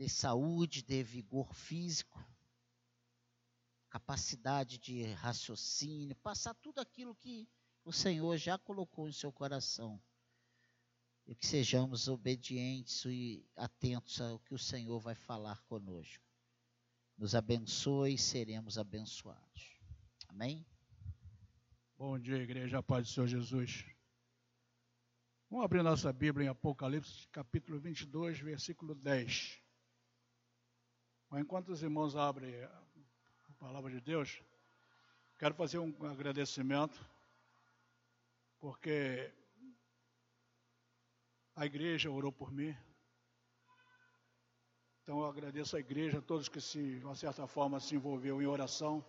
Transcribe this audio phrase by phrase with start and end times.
[0.00, 2.26] dê saúde, dê vigor físico,
[3.90, 7.46] capacidade de raciocínio, passar tudo aquilo que
[7.84, 10.02] o Senhor já colocou em seu coração.
[11.26, 16.24] E que sejamos obedientes e atentos ao que o Senhor vai falar conosco.
[17.18, 19.78] Nos abençoe e seremos abençoados.
[20.28, 20.66] Amém?
[21.98, 23.84] Bom dia, igreja, paz do Senhor Jesus.
[25.50, 29.59] Vamos abrir nossa Bíblia em Apocalipse, capítulo 22, versículo 10.
[31.32, 34.42] Enquanto os irmãos abrem a palavra de Deus,
[35.38, 36.98] quero fazer um agradecimento,
[38.58, 39.32] porque
[41.54, 42.76] a igreja orou por mim.
[45.02, 48.42] Então eu agradeço a igreja, a todos que se, de uma certa forma, se envolveu
[48.42, 49.04] em oração.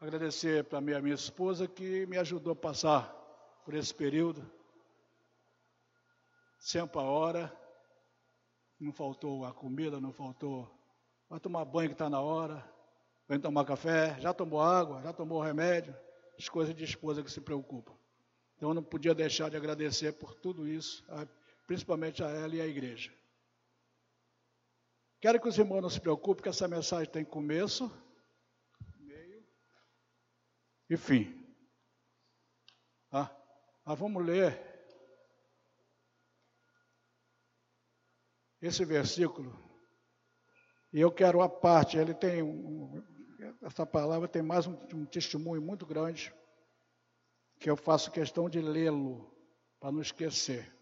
[0.00, 3.08] Agradecer para minha, minha esposa que me ajudou a passar
[3.62, 4.50] por esse período.
[6.58, 7.65] Sempre a hora
[8.78, 10.70] não faltou a comida, não faltou.
[11.28, 12.64] Vai tomar banho que está na hora,
[13.28, 15.96] vem tomar café, já tomou água, já tomou remédio,
[16.38, 17.94] as coisas de esposa que se preocupam.
[18.56, 21.04] Então eu não podia deixar de agradecer por tudo isso,
[21.66, 23.12] principalmente a ela e a igreja.
[25.20, 27.90] Quero que os irmãos não se preocupem, que essa mensagem tem começo,
[28.98, 29.44] meio
[30.88, 31.44] e fim.
[33.10, 33.34] Ah,
[33.84, 34.75] mas vamos ler
[38.60, 39.56] esse versículo,
[40.92, 43.02] e eu quero a parte, ele tem, um,
[43.62, 46.34] essa palavra tem mais um, um testemunho muito grande,
[47.58, 49.30] que eu faço questão de lê-lo,
[49.78, 50.74] para não esquecer.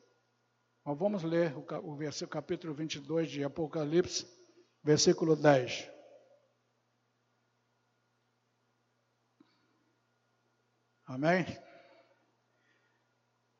[0.84, 4.26] Mas vamos ler o, o versículo, capítulo 22 de Apocalipse,
[4.82, 5.90] versículo 10.
[11.06, 11.44] Amém?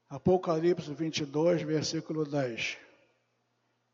[0.08, 2.83] Apocalipse 22, versículo 10.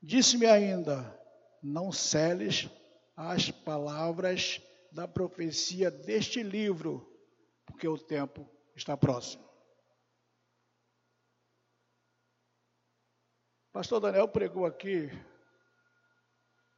[0.02, 1.18] Disse-me ainda:
[1.62, 2.68] Não celes
[3.16, 4.60] as palavras
[4.92, 7.06] da profecia deste livro,
[7.66, 9.48] porque o tempo está próximo.
[13.72, 15.10] Pastor Daniel pregou aqui,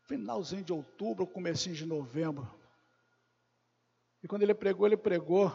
[0.06, 2.46] finalzinho de outubro, comecinho de novembro.
[4.22, 5.50] E quando ele pregou, ele pregou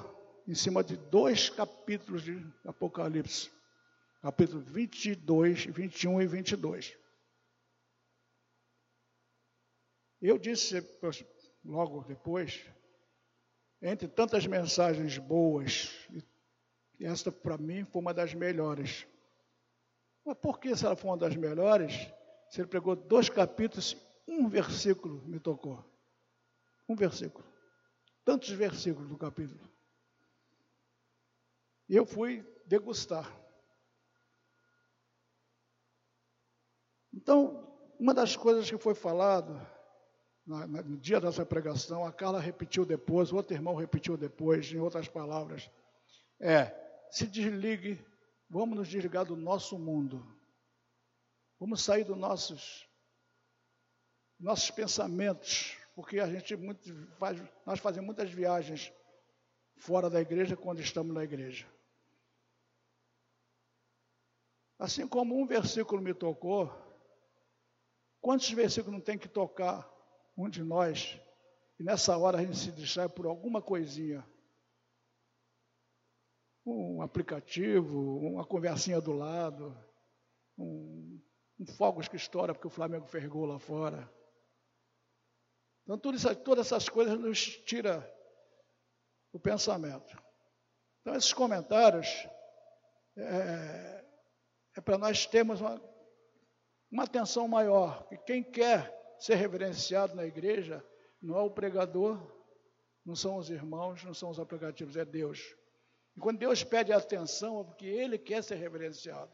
[0.47, 3.51] em cima de dois capítulos de Apocalipse.
[4.21, 6.97] Capítulo 22, 21 e 22.
[10.21, 10.81] Eu disse
[11.63, 12.65] logo depois,
[13.81, 15.91] entre tantas mensagens boas,
[16.99, 19.05] esta para mim foi uma das melhores.
[20.25, 21.93] Mas por que se ela foi uma das melhores?
[22.49, 23.95] Se ele pregou dois capítulos,
[24.27, 25.83] um versículo me tocou.
[26.89, 27.45] Um versículo.
[28.25, 29.59] Tantos versículos do capítulo.
[31.87, 33.31] E eu fui degustar.
[37.13, 37.65] Então,
[37.99, 39.76] uma das coisas que foi falado
[40.47, 45.69] no dia dessa pregação, a Carla repetiu depois, outro irmão repetiu depois, em outras palavras,
[46.39, 46.73] é,
[47.11, 47.99] se desligue,
[48.49, 50.25] vamos nos desligar do nosso mundo,
[51.59, 52.87] vamos sair dos nossos,
[54.39, 58.93] nossos pensamentos, porque a gente muito faz, nós fazemos muitas viagens
[59.75, 61.67] fora da igreja quando estamos na igreja.
[64.79, 66.71] Assim como um versículo me tocou,
[68.21, 69.96] quantos versículos não tem que tocar
[70.37, 71.19] um de nós,
[71.79, 74.25] e nessa hora a gente se distrai por alguma coisinha.
[76.65, 79.75] Um aplicativo, uma conversinha do lado,
[80.57, 81.19] um,
[81.59, 84.11] um fogos que estoura porque o Flamengo fergou lá fora.
[85.83, 88.13] Então, tudo isso, todas essas coisas nos tira
[89.31, 90.21] o pensamento.
[91.01, 92.07] Então, esses comentários
[93.15, 94.05] é,
[94.75, 95.81] é para nós termos uma,
[96.91, 98.05] uma atenção maior.
[98.11, 100.85] E quem quer ser reverenciado na igreja
[101.21, 102.19] não é o pregador,
[103.05, 105.55] não são os irmãos, não são os aplicativos, é Deus.
[106.15, 109.31] E quando Deus pede atenção, é porque Ele quer ser reverenciado.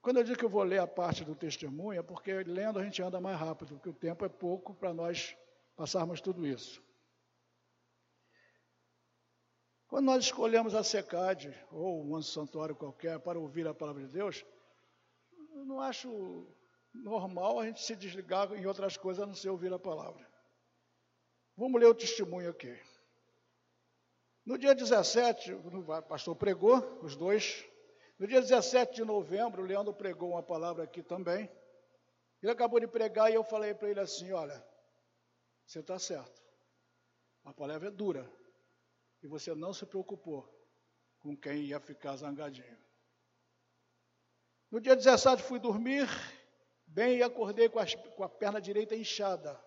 [0.00, 2.84] Quando eu digo que eu vou ler a parte do testemunho, é porque lendo a
[2.84, 5.34] gente anda mais rápido, porque o tempo é pouco para nós
[5.74, 6.82] passarmos tudo isso.
[9.88, 14.44] Quando nós escolhemos a SECAD, ou um santuário qualquer, para ouvir a palavra de Deus,
[15.54, 16.46] eu não acho
[16.94, 20.24] normal a gente se desligar em outras coisas a não ser ouvir a palavra.
[21.56, 22.78] Vamos ler o testemunho aqui.
[24.44, 27.64] No dia 17, o pastor pregou, os dois.
[28.18, 31.50] No dia 17 de novembro, o Leandro pregou uma palavra aqui também.
[32.42, 34.64] Ele acabou de pregar e eu falei para ele assim: Olha,
[35.66, 36.42] você está certo.
[37.44, 38.30] A palavra é dura.
[39.22, 40.46] E você não se preocupou
[41.18, 42.78] com quem ia ficar zangadinho.
[44.70, 46.06] No dia 17 fui dormir
[46.94, 49.60] bem e acordei com, as, com a perna direita inchada.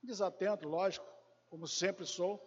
[0.00, 1.04] Desatento, lógico,
[1.50, 2.38] como sempre sou.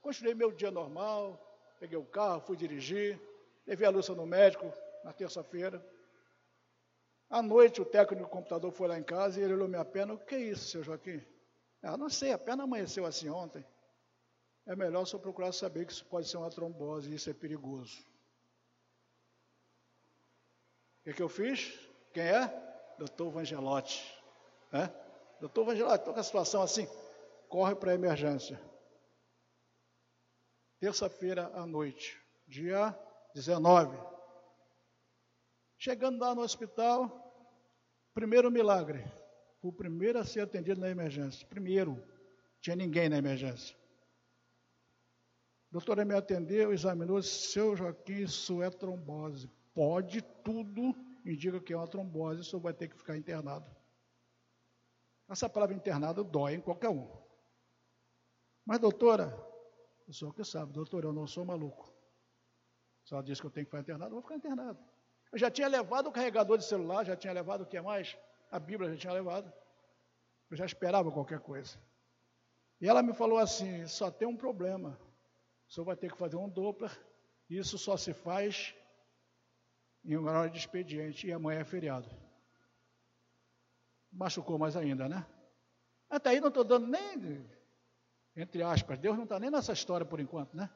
[0.00, 1.38] Continuei meu dia normal,
[1.80, 3.20] peguei o carro, fui dirigir,
[3.66, 4.72] levei a Lúcia no médico
[5.02, 5.84] na terça-feira.
[7.28, 10.14] À noite, o técnico do computador foi lá em casa e ele olhou minha perna.
[10.14, 11.20] O que é isso, seu Joaquim?
[11.82, 13.64] Ah, não sei, a perna amanheceu assim ontem.
[14.66, 18.00] É melhor só procurar saber que isso pode ser uma trombose e isso é perigoso.
[21.00, 21.89] O que, que eu fiz?
[22.12, 22.48] Quem é?
[22.98, 24.22] Doutor Vangelotti.
[24.72, 24.88] É?
[25.40, 26.86] Doutor Vangelotti, estou com a situação assim.
[27.48, 28.60] Corre para a emergência.
[30.78, 32.96] Terça-feira à noite, dia
[33.34, 33.96] 19.
[35.78, 37.32] Chegando lá no hospital,
[38.14, 39.04] primeiro milagre.
[39.60, 41.46] Fui o primeiro a ser atendido na emergência.
[41.46, 42.02] Primeiro.
[42.60, 43.74] Tinha ninguém na emergência.
[45.70, 49.50] A doutora me atendeu, examinou, seu Joaquim, isso é trombose.
[49.72, 50.94] Pode tudo,
[51.24, 53.70] indica que é uma trombose, o senhor vai ter que ficar internado.
[55.28, 57.08] Essa palavra internado dói em qualquer um.
[58.64, 59.34] Mas, doutora,
[60.08, 61.92] o senhor que sabe, doutora, eu não sou maluco.
[63.04, 64.78] Se ela disse que eu tenho que ficar internado, eu vou ficar internado.
[65.32, 68.16] Eu já tinha levado o carregador de celular, já tinha levado o que mais?
[68.50, 69.52] A Bíblia já tinha levado.
[70.50, 71.78] Eu já esperava qualquer coisa.
[72.80, 74.98] E ela me falou assim: só tem um problema.
[75.68, 76.90] O senhor vai ter que fazer um Doppler.
[77.48, 78.74] Isso só se faz
[80.04, 82.08] em uma hora de expediente e amanhã é feriado.
[84.12, 85.26] Machucou mais ainda, né?
[86.08, 87.48] Até aí não estou dando nem,
[88.36, 90.68] entre aspas, Deus não está nem nessa história por enquanto, né?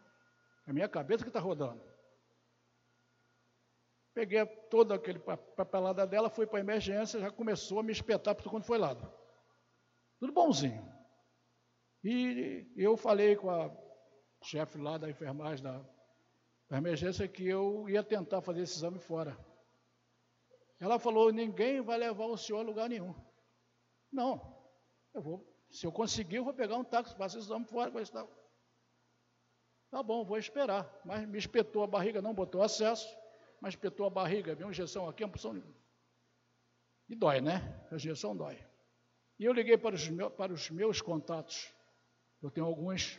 [0.66, 1.82] É minha cabeça que está rodando.
[4.14, 8.48] Peguei toda aquele papelada dela, fui para a emergência, já começou a me espetar por
[8.48, 9.12] quando foi lado.
[10.20, 10.88] Tudo bonzinho.
[12.04, 13.70] E eu falei com a
[14.42, 15.84] chefe lá da enfermagem da,
[16.74, 19.38] da emergência que eu ia tentar fazer esse exame fora.
[20.80, 23.14] Ela falou: ninguém vai levar o senhor a lugar nenhum.
[24.10, 24.58] Não,
[25.14, 27.92] eu vou, se eu conseguir, eu vou pegar um táxi, faço esse exame fora.
[27.92, 28.26] Vai estar.
[29.88, 31.00] Tá bom, vou esperar.
[31.04, 33.16] Mas me espetou a barriga, não botou acesso
[33.60, 35.62] mas espetou a barriga, viu injeção aqui, de...
[37.08, 37.86] E dói, né?
[37.90, 38.62] A injeção dói.
[39.38, 41.72] E eu liguei para os, meus, para os meus contatos.
[42.42, 43.18] Eu tenho alguns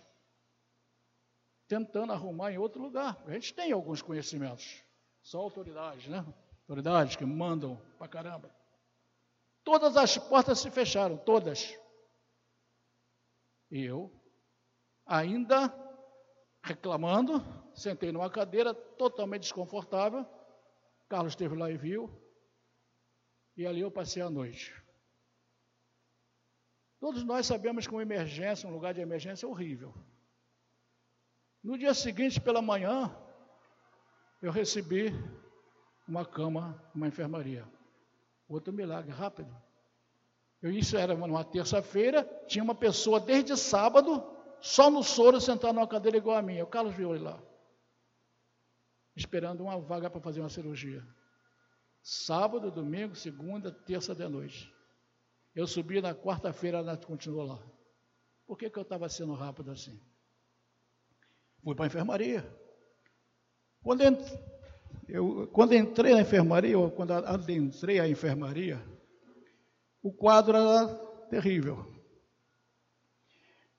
[1.68, 3.22] tentando arrumar em outro lugar.
[3.26, 4.84] A gente tem alguns conhecimentos.
[5.22, 6.26] Só autoridades, né?
[6.62, 8.54] Autoridades que mandam pra caramba.
[9.64, 11.78] Todas as portas se fecharam, todas.
[13.72, 14.12] E eu,
[15.06, 15.74] ainda
[16.64, 20.26] reclamando, sentei numa cadeira totalmente desconfortável.
[21.10, 22.10] Carlos esteve lá e viu.
[23.58, 24.74] E ali eu passei a noite.
[27.00, 29.94] Todos nós sabemos que uma emergência, um lugar de emergência é horrível.
[31.66, 33.12] No dia seguinte, pela manhã,
[34.40, 35.12] eu recebi
[36.08, 37.68] uma cama, uma enfermaria.
[38.48, 39.52] Outro milagre, rápido.
[40.62, 44.24] Eu, isso era numa terça-feira, tinha uma pessoa desde sábado,
[44.62, 46.64] só no soro, sentado numa cadeira igual a minha.
[46.64, 47.42] O Carlos viu ele lá
[49.16, 51.04] esperando uma vaga para fazer uma cirurgia.
[52.04, 54.72] Sábado, domingo, segunda, terça de noite.
[55.56, 57.60] Eu subi na quarta-feira, ela continuou lá.
[58.46, 60.00] Por que, que eu estava sendo rápido assim?
[61.66, 62.48] Fui para a enfermaria.
[63.82, 64.04] Quando,
[65.10, 68.80] eu, quando entrei na enfermaria, ou quando adentrei a enfermaria,
[70.00, 70.88] o quadro era
[71.28, 71.84] terrível.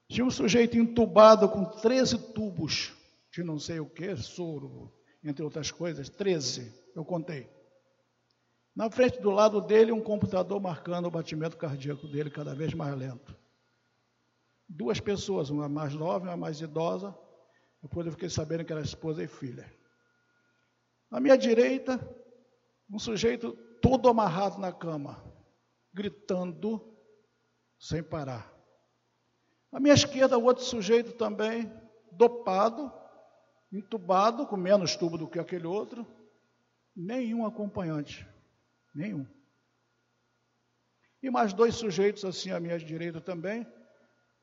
[0.08, 2.92] Tinha um sujeito entubado com 13 tubos
[3.30, 7.48] de não sei o que, soro, entre outras coisas, 13, eu contei.
[8.74, 12.96] Na frente do lado dele, um computador marcando o batimento cardíaco dele cada vez mais
[12.96, 13.36] lento.
[14.68, 17.16] Duas pessoas, uma mais nova e uma mais idosa.
[17.86, 19.72] Depois eu fiquei sabendo que era esposa e filha.
[21.08, 22.00] À minha direita,
[22.90, 25.22] um sujeito todo amarrado na cama,
[25.94, 26.82] gritando
[27.78, 28.52] sem parar.
[29.70, 31.72] À minha esquerda, outro sujeito também,
[32.10, 32.92] dopado,
[33.72, 36.04] entubado, com menos tubo do que aquele outro,
[36.94, 38.26] nenhum acompanhante,
[38.92, 39.24] nenhum.
[41.22, 43.64] E mais dois sujeitos assim à minha direita também,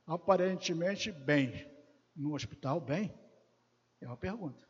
[0.08, 1.70] aparentemente bem.
[2.16, 3.14] No hospital, bem?
[4.04, 4.68] É uma pergunta.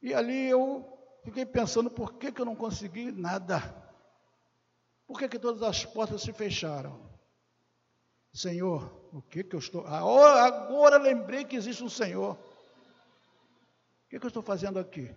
[0.00, 0.86] E ali eu
[1.24, 3.58] fiquei pensando por que, que eu não consegui nada.
[5.04, 7.12] Por que, que todas as portas se fecharam?
[8.32, 9.84] Senhor, o que que eu estou.
[9.84, 12.34] Agora, agora lembrei que existe um Senhor.
[12.36, 15.12] O que, que eu estou fazendo aqui?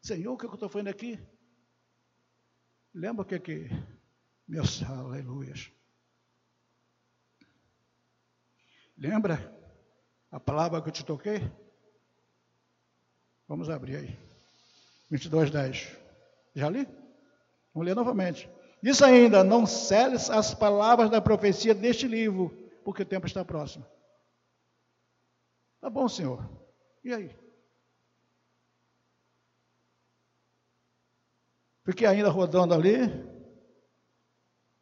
[0.00, 1.18] Senhor, o que, que eu estou fazendo aqui?
[2.94, 3.68] Lembra o que que.
[4.46, 5.70] Meus aleluias.
[8.96, 9.57] Lembra
[10.30, 11.50] a palavra que eu te toquei?
[13.46, 14.18] Vamos abrir aí.
[15.10, 15.96] 22, 10.
[16.54, 16.86] Já li?
[17.72, 18.48] Vamos ler novamente.
[18.82, 22.50] Diz ainda: Não seles as palavras da profecia deste livro,
[22.84, 23.86] porque o tempo está próximo.
[25.80, 26.46] Tá bom, Senhor.
[27.02, 27.34] E aí?
[31.84, 32.98] Fiquei ainda rodando ali,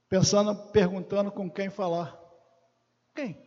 [0.09, 2.19] pensando, perguntando com quem falar.
[3.15, 3.46] Quem?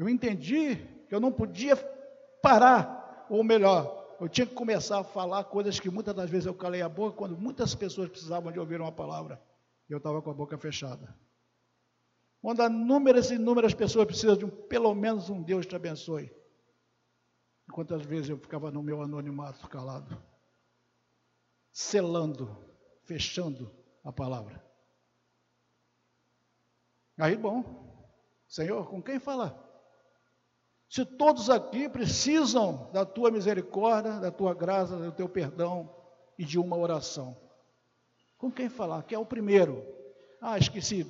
[0.00, 0.76] Eu entendi
[1.10, 1.76] que eu não podia
[2.42, 6.54] parar, ou melhor, eu tinha que começar a falar coisas que muitas das vezes eu
[6.54, 9.38] calei a boca quando muitas pessoas precisavam de ouvir uma palavra.
[9.90, 11.14] E eu estava com a boca fechada.
[12.40, 16.34] Quando inúmeras e inúmeras pessoas precisam de um, pelo menos um Deus te abençoe.
[17.70, 20.16] Quantas vezes eu ficava no meu anonimato calado,
[21.70, 22.56] selando,
[23.02, 23.70] fechando
[24.02, 24.64] a palavra.
[27.18, 27.62] Aí, bom,
[28.48, 29.69] Senhor, com quem falar?
[30.90, 35.88] Se todos aqui precisam da tua misericórdia, da tua graça, do teu perdão
[36.36, 37.36] e de uma oração,
[38.36, 39.04] com quem falar?
[39.04, 39.82] Que é o primeiro.
[40.42, 41.06] Ah, esqueci.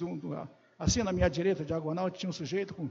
[0.79, 2.91] Assim, na minha direita, diagonal, tinha um sujeito com um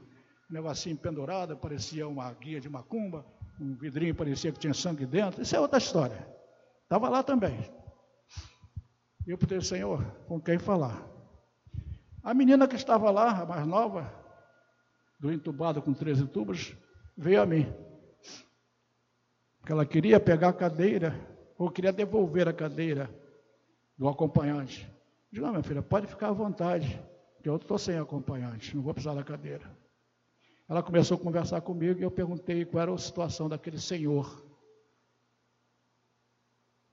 [0.49, 3.25] negocinho pendurado, parecia uma guia de macumba
[3.59, 5.41] um vidrinho parecia que tinha sangue dentro.
[5.41, 6.25] Isso é outra história.
[6.83, 7.59] Estava lá também.
[9.27, 11.05] Eu pedi, Senhor, com quem falar?
[12.23, 14.11] A menina que estava lá, a mais nova,
[15.19, 16.75] do entubado com 13 tubos,
[17.17, 17.65] veio a mim.
[19.59, 21.13] Porque ela queria pegar a cadeira,
[21.57, 23.09] ou queria devolver a cadeira
[23.97, 24.89] do acompanhante.
[25.31, 26.99] Digo, não, minha filha, pode ficar à vontade,
[27.43, 29.69] que eu estou sem acompanhante, não vou precisar da cadeira.
[30.67, 34.45] Ela começou a conversar comigo e eu perguntei qual era a situação daquele senhor.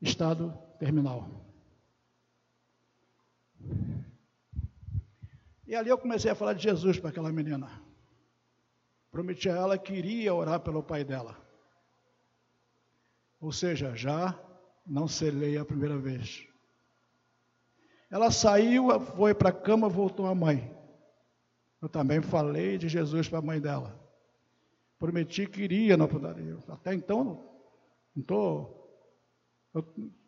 [0.01, 1.29] Estado terminal.
[5.67, 7.86] E ali eu comecei a falar de Jesus para aquela menina.
[9.17, 11.35] Prometi a ela que iria orar pelo pai dela.
[13.41, 14.39] Ou seja, já
[14.87, 16.47] não selei a primeira vez.
[18.11, 20.71] Ela saiu, foi para a cama, voltou à mãe.
[21.81, 23.99] Eu também falei de Jesus para a mãe dela.
[24.99, 26.59] Prometi que iria na padaria.
[26.69, 27.43] Até então,
[28.15, 29.01] não estou.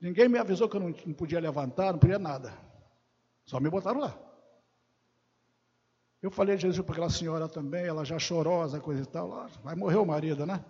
[0.00, 2.56] Ninguém me avisou que eu não, não podia levantar, não podia nada.
[3.44, 4.27] Só me botaram lá.
[6.20, 9.48] Eu falei de Jesus para aquela senhora também, ela já chorosa, coisa e tal.
[9.62, 10.64] Vai morrer o marido, né?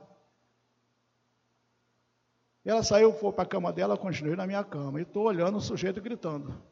[2.65, 4.99] Ela saiu, foi para a cama dela, continuei na minha cama.
[4.99, 6.63] E estou olhando o sujeito gritando.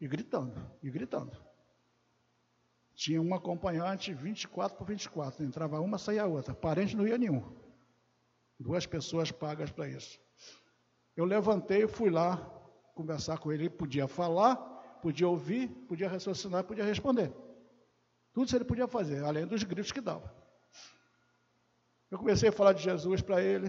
[0.00, 1.36] E gritando, e gritando.
[2.94, 5.44] Tinha um acompanhante 24 por 24.
[5.44, 6.54] Entrava uma, saía outra.
[6.54, 7.44] Parente não ia nenhum.
[8.58, 10.18] Duas pessoas pagas para isso.
[11.14, 12.36] Eu levantei e fui lá
[12.94, 13.64] conversar com ele.
[13.64, 14.56] Ele podia falar,
[15.04, 17.30] podia ouvir, podia raciocinar, podia responder.
[18.32, 20.34] Tudo isso ele podia fazer, além dos gritos que dava.
[22.10, 23.68] Eu comecei a falar de Jesus para ele,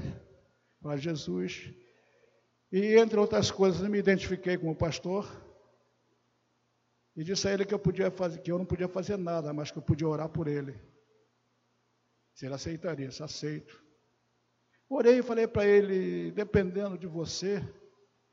[0.81, 1.73] falar de Jesus.
[2.71, 5.29] E, entre outras coisas, eu me identifiquei como pastor.
[7.17, 9.69] E disse a ele que eu podia fazer, que eu não podia fazer nada, mas
[9.69, 10.79] que eu podia orar por ele.
[12.33, 13.83] Se ele aceitaria, se aceito.
[14.87, 17.61] Orei e falei para ele, dependendo de você,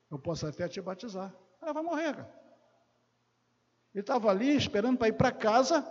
[0.09, 1.35] eu posso até te batizar.
[1.61, 2.42] Ela vai morrer, cara.
[3.95, 5.83] Ele estava ali esperando para ir para casa,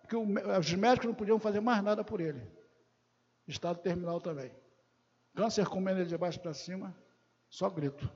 [0.00, 2.40] porque os médicos não podiam fazer mais nada por ele.
[3.46, 4.52] Estado terminal também.
[5.34, 6.96] Câncer comendo ele de baixo para cima,
[7.48, 8.10] só grito.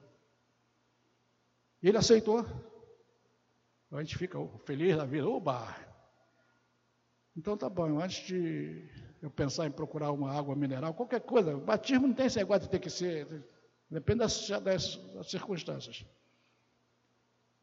[1.83, 2.45] Ele aceitou.
[3.91, 5.75] A gente fica feliz da vida, oba!
[7.37, 8.89] Então tá bom, antes de
[9.23, 12.71] eu pensar em procurar uma água mineral, qualquer coisa, batismo não tem esse negócio de
[12.71, 13.27] ter que ser,
[13.91, 16.05] depende das, das, das circunstâncias.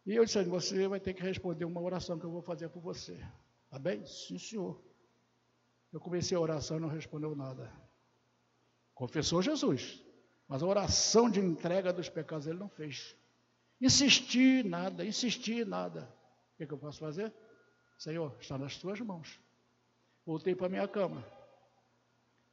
[0.06, 2.82] E eu disse, você vai ter que responder uma oração que eu vou fazer por
[2.82, 3.18] você.
[3.70, 4.06] Tá bem?
[4.06, 4.82] Sim, senhor.
[5.92, 7.72] Eu comecei a oração e não respondeu nada.
[8.94, 10.04] Confessou Jesus,
[10.48, 13.16] mas a oração de entrega dos pecados ele não fez.
[13.80, 16.12] Insistir, nada, insistir, nada.
[16.54, 17.34] O que, que eu posso fazer?
[17.98, 19.40] Senhor, está nas tuas mãos.
[20.26, 21.26] Voltei para minha cama.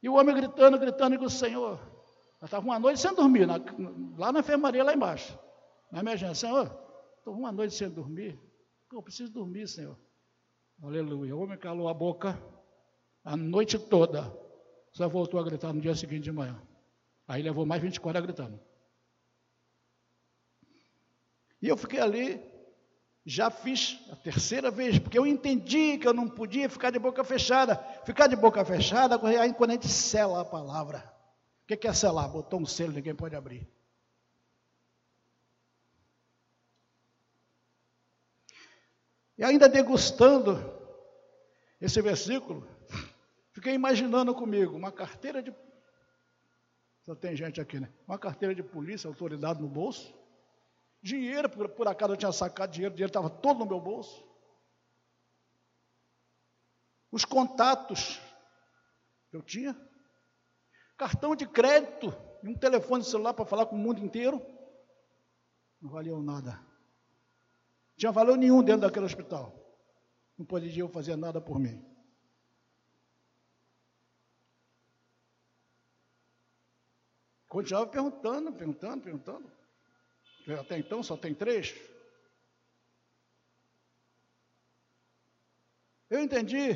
[0.01, 1.79] E o homem gritando, gritando, e o Senhor,
[2.41, 3.55] eu estava uma noite sem dormir, na,
[4.17, 5.37] lá na enfermaria, lá embaixo.
[5.91, 6.75] Na emergência, Senhor,
[7.21, 8.37] estou uma noite sem dormir.
[8.91, 9.97] Eu preciso dormir, Senhor.
[10.81, 11.35] Aleluia.
[11.35, 12.37] O homem calou a boca
[13.23, 14.35] a noite toda.
[14.91, 16.59] Só voltou a gritar no dia seguinte de manhã.
[17.27, 18.59] Aí levou mais 24 horas gritando.
[21.61, 22.41] E eu fiquei ali,
[23.23, 27.23] já fiz a terceira vez, porque eu entendi que eu não podia ficar de boca
[27.23, 27.77] fechada.
[28.03, 31.13] Ficar de boca fechada aí quando a gente sela a palavra.
[31.63, 32.27] O que é selar?
[32.29, 33.69] Botou um selo, ninguém pode abrir.
[39.41, 40.51] E ainda degustando
[41.81, 42.67] esse versículo,
[43.51, 45.51] fiquei imaginando comigo uma carteira de
[47.01, 47.91] Só tem gente aqui, né?
[48.07, 50.13] Uma carteira de polícia, autoridade no bolso.
[51.01, 54.23] Dinheiro, por, por acaso eu tinha sacado dinheiro, o dinheiro estava todo no meu bolso.
[57.11, 58.21] Os contatos
[59.31, 59.75] que eu tinha.
[60.95, 64.39] Cartão de crédito e um telefone celular para falar com o mundo inteiro.
[65.81, 66.63] Não valiam nada.
[67.95, 69.53] Tinha valor nenhum dentro daquele hospital.
[70.37, 71.85] Não podia fazer nada por mim.
[77.47, 79.51] Continuava perguntando, perguntando, perguntando.
[80.59, 81.75] Até então só tem três.
[86.09, 86.71] Eu entendi.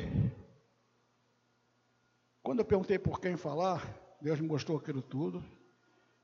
[2.42, 3.82] Quando eu perguntei por quem falar,
[4.20, 5.42] Deus me mostrou aquilo tudo.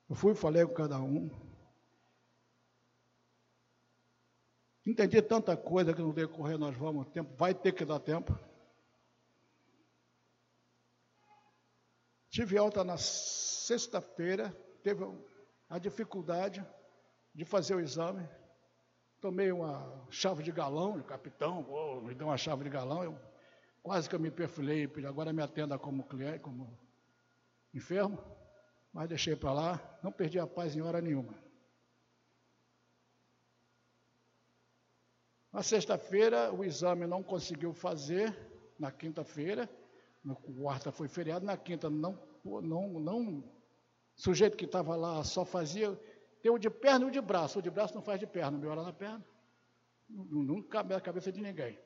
[0.08, 1.30] Eu fui e falei com cada um.
[4.84, 8.36] Entendi tanta coisa que no decorrer nós vamos tempo, vai ter que dar tempo.
[12.28, 14.50] Tive alta na sexta-feira,
[14.82, 15.04] teve
[15.68, 16.64] a dificuldade
[17.34, 18.28] de fazer o exame.
[19.20, 23.18] Tomei uma chave de galão, o capitão oh, me deu uma chave de galão, eu
[23.82, 26.76] quase que eu me perfilei, agora me atenda como cliente, como
[27.72, 28.18] enfermo,
[28.92, 31.34] mas deixei para lá, não perdi a paz em hora nenhuma.
[35.52, 38.34] Na sexta-feira, o exame não conseguiu fazer,
[38.78, 39.68] na quinta-feira,
[40.24, 43.44] na quarta foi feriado, na quinta não, não, não,
[44.14, 45.94] sujeito que estava lá só fazia,
[46.40, 48.56] tem o de perna e o de braço, o de braço não faz de perna,
[48.56, 49.22] melhora na perna,
[50.08, 51.78] não cabe a cabeça de ninguém.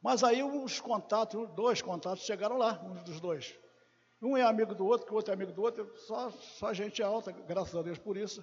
[0.00, 3.58] Mas aí os contatos, dois contatos chegaram lá, um dos dois.
[4.22, 7.02] Um é amigo do outro, que o outro é amigo do outro, só, só gente
[7.02, 8.42] alta, graças a Deus por isso.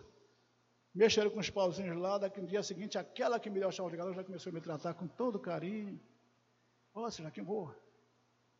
[0.94, 3.90] Mexeram com os pauzinhos lá, daqui no dia seguinte, aquela que me deu a chave
[3.92, 6.00] de galão já começou a me tratar com todo carinho.
[6.94, 7.76] Ó, oh, que boa.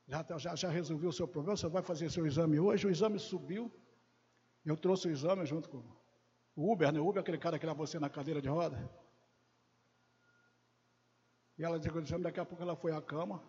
[0.08, 2.88] Já, já, já resolveu o seu problema, você vai fazer seu exame hoje.
[2.88, 3.72] O exame subiu.
[4.66, 5.84] Eu trouxe o exame junto com
[6.56, 7.00] o Uber, né?
[7.00, 8.90] O Uber é aquele cara que leva você na cadeira de roda.
[11.58, 13.44] E ela disse, daqui a pouco ela foi à cama.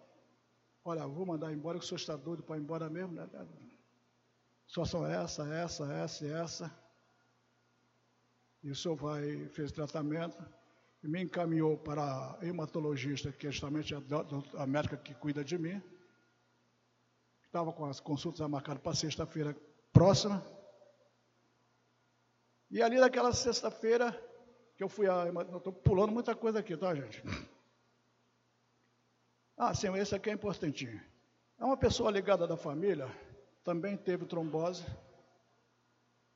[0.85, 3.14] Olha, vou mandar embora, que o senhor está doido para ir embora mesmo.
[3.14, 3.27] Né?
[4.66, 6.84] Situação é essa, essa, essa e essa.
[8.64, 10.42] E o senhor vai, fez tratamento
[11.03, 14.00] e me encaminhou para a hematologista, que é justamente a,
[14.57, 15.83] a médica que cuida de mim.
[17.44, 19.55] Estava com as consultas marcadas para sexta-feira
[19.92, 20.42] próxima.
[22.70, 24.18] E ali naquela sexta-feira,
[24.77, 25.27] que eu fui a.
[25.57, 27.22] Estou pulando muita coisa aqui, tá, gente?
[29.59, 31.00] Ah, sim, esse aqui é importantinho.
[31.59, 33.09] É uma pessoa ligada da família,
[33.62, 34.85] também teve trombose.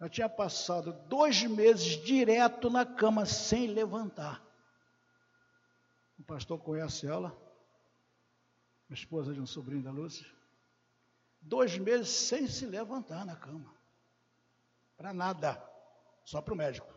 [0.01, 4.43] Já tinha passado dois meses direto na cama, sem levantar.
[6.19, 7.37] O pastor conhece ela,
[8.89, 10.27] a esposa de um sobrinho da Lúcia.
[11.41, 13.75] Dois meses sem se levantar na cama.
[14.97, 15.63] Para nada
[16.25, 16.93] só para o médico.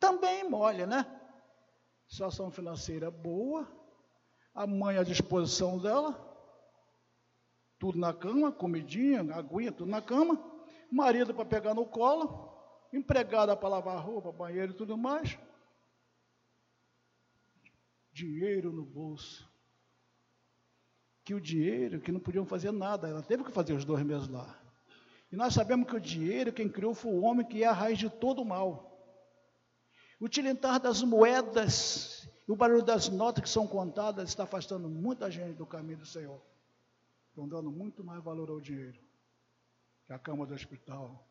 [0.00, 1.06] Também molha, né?
[2.08, 3.68] Situação financeira boa,
[4.54, 6.28] a mãe à disposição dela,
[7.78, 10.51] tudo na cama, comidinha, aguinha, tudo na cama,
[10.92, 12.52] marido para pegar no colo,
[12.92, 15.38] empregada para lavar roupa, banheiro e tudo mais.
[18.12, 19.50] Dinheiro no bolso.
[21.24, 24.28] Que o dinheiro, que não podiam fazer nada, ela teve que fazer os dois meses
[24.28, 24.58] lá.
[25.30, 27.98] E nós sabemos que o dinheiro, quem criou foi o homem que é a raiz
[27.98, 28.90] de todo o mal.
[30.20, 35.30] O tilintar das moedas e o barulho das notas que são contadas está afastando muita
[35.30, 36.40] gente do caminho do Senhor.
[37.30, 39.00] Estão dando muito mais valor ao dinheiro
[40.06, 41.28] que a cama do hospital.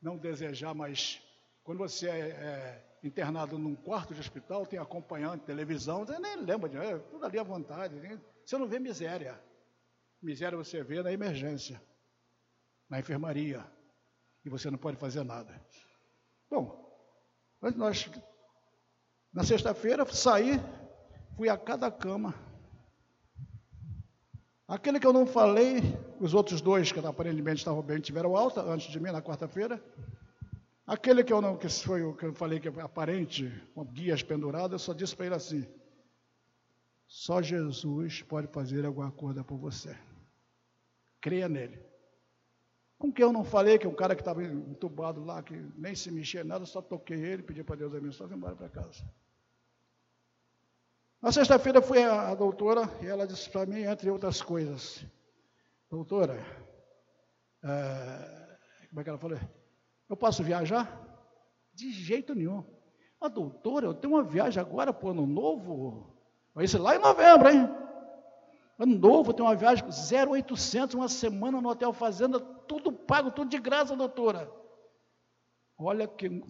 [0.00, 1.22] Não desejar mais.
[1.62, 6.68] Quando você é, é internado num quarto de hospital, tem acompanhante, televisão, você nem lembra
[6.68, 7.94] de é, tudo ali à vontade.
[8.44, 9.40] Você não vê miséria.
[10.20, 11.82] Miséria você vê na emergência,
[12.88, 13.64] na enfermaria,
[14.44, 15.60] e você não pode fazer nada.
[16.48, 16.80] Bom,
[17.76, 18.08] nós,
[19.32, 20.60] na sexta-feira, saí,
[21.36, 22.34] fui a cada cama.
[24.72, 25.82] Aquele que eu não falei,
[26.18, 29.78] os outros dois que aparentemente estavam bem tiveram alta antes de mim na quarta-feira.
[30.86, 34.22] Aquele que eu não, que foi o que eu falei que é aparente, com guias
[34.22, 35.66] penduradas, eu só disse para ele assim:
[37.06, 39.94] só Jesus pode fazer alguma coisa por você.
[41.20, 41.78] Creia nele.
[42.98, 46.10] Com que eu não falei que um cara que estava entubado lá, que nem se
[46.10, 49.04] mexia nada, só toquei ele, pedi para Deus abençoar e embora para casa.
[51.22, 55.06] Na sexta-feira fui a, doutora e ela disse para mim, entre outras coisas,
[55.88, 56.44] doutora,
[57.62, 58.58] é,
[58.88, 59.38] como é que ela falou?
[60.10, 61.00] Eu posso viajar?
[61.72, 62.64] De jeito nenhum.
[63.20, 66.12] A doutora, eu tenho uma viagem agora para o ano novo.
[66.52, 67.70] Vai ser lá em novembro, hein?
[68.76, 73.60] Ano novo, tem uma viagem 0,800, uma semana no Hotel Fazenda, tudo pago, tudo de
[73.60, 74.50] graça, doutora.
[75.78, 76.42] Olha, que,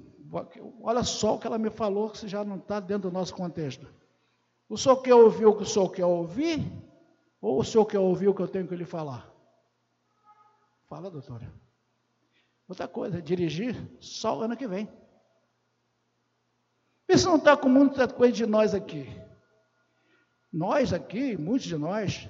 [0.81, 3.87] olha só o que ela me falou, que já não está dentro do nosso contexto.
[4.69, 6.61] O senhor quer ouvir o que o senhor quer ouvir?
[7.41, 9.31] Ou o senhor quer ouvir o que eu tenho que lhe falar?
[10.89, 11.53] Fala, doutora.
[12.69, 14.89] Outra coisa, dirigir só o ano que vem.
[17.09, 19.07] Isso não está com muita coisa de nós aqui.
[20.53, 22.29] Nós aqui, muitos de nós,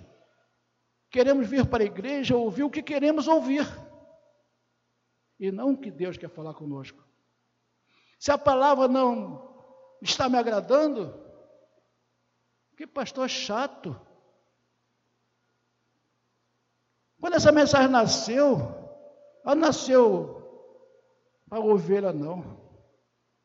[1.10, 3.66] queremos vir para a igreja ouvir o que queremos ouvir.
[5.38, 7.04] E não o que Deus quer falar conosco.
[8.18, 9.52] Se a palavra não
[10.00, 11.12] está me agradando,
[12.82, 13.96] que pastor chato.
[17.20, 18.58] Quando essa mensagem nasceu,
[19.44, 20.42] ela nasceu
[21.48, 22.60] para a ovelha, não.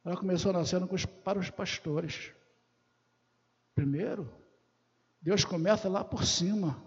[0.03, 0.89] Ela começou nascendo
[1.23, 2.33] para os pastores.
[3.75, 4.27] Primeiro,
[5.21, 6.83] Deus começa lá por cima.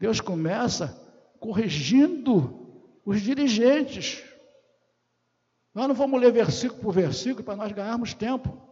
[0.00, 0.88] Deus começa
[1.38, 4.24] corrigindo os dirigentes.
[5.72, 8.65] Nós não vamos ler versículo por versículo para nós ganharmos tempo.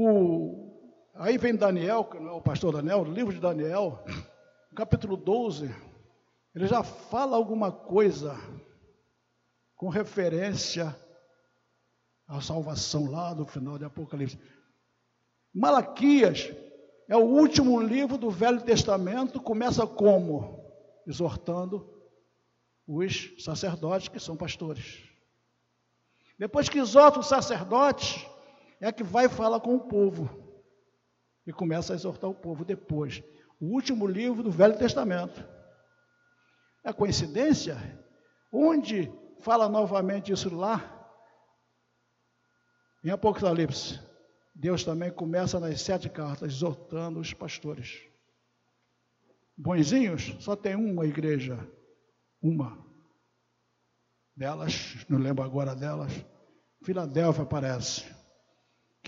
[0.00, 0.78] O,
[1.12, 4.04] aí vem Daniel, que não é o pastor Daniel, o livro de Daniel,
[4.76, 5.74] capítulo 12,
[6.54, 8.38] ele já fala alguma coisa
[9.74, 10.96] com referência
[12.28, 14.38] a salvação lá do final de Apocalipse.
[15.52, 16.48] Malaquias
[17.08, 20.64] é o último livro do Velho Testamento, começa como?
[21.08, 21.92] Exortando
[22.86, 25.02] os sacerdotes que são pastores.
[26.38, 28.24] Depois que exorta os sacerdotes,
[28.80, 30.28] é que vai falar com o povo.
[31.46, 33.22] E começa a exortar o povo depois.
[33.60, 35.44] O último livro do Velho Testamento.
[36.84, 37.76] É coincidência?
[38.52, 40.94] Onde fala novamente isso lá?
[43.04, 44.00] Em Apocalipse,
[44.54, 48.02] Deus também começa nas sete cartas exortando os pastores.
[49.56, 51.58] Bonzinhos, só tem uma igreja,
[52.42, 52.84] uma
[54.36, 56.12] delas, não lembro agora delas,
[56.84, 58.04] Filadélfia aparece,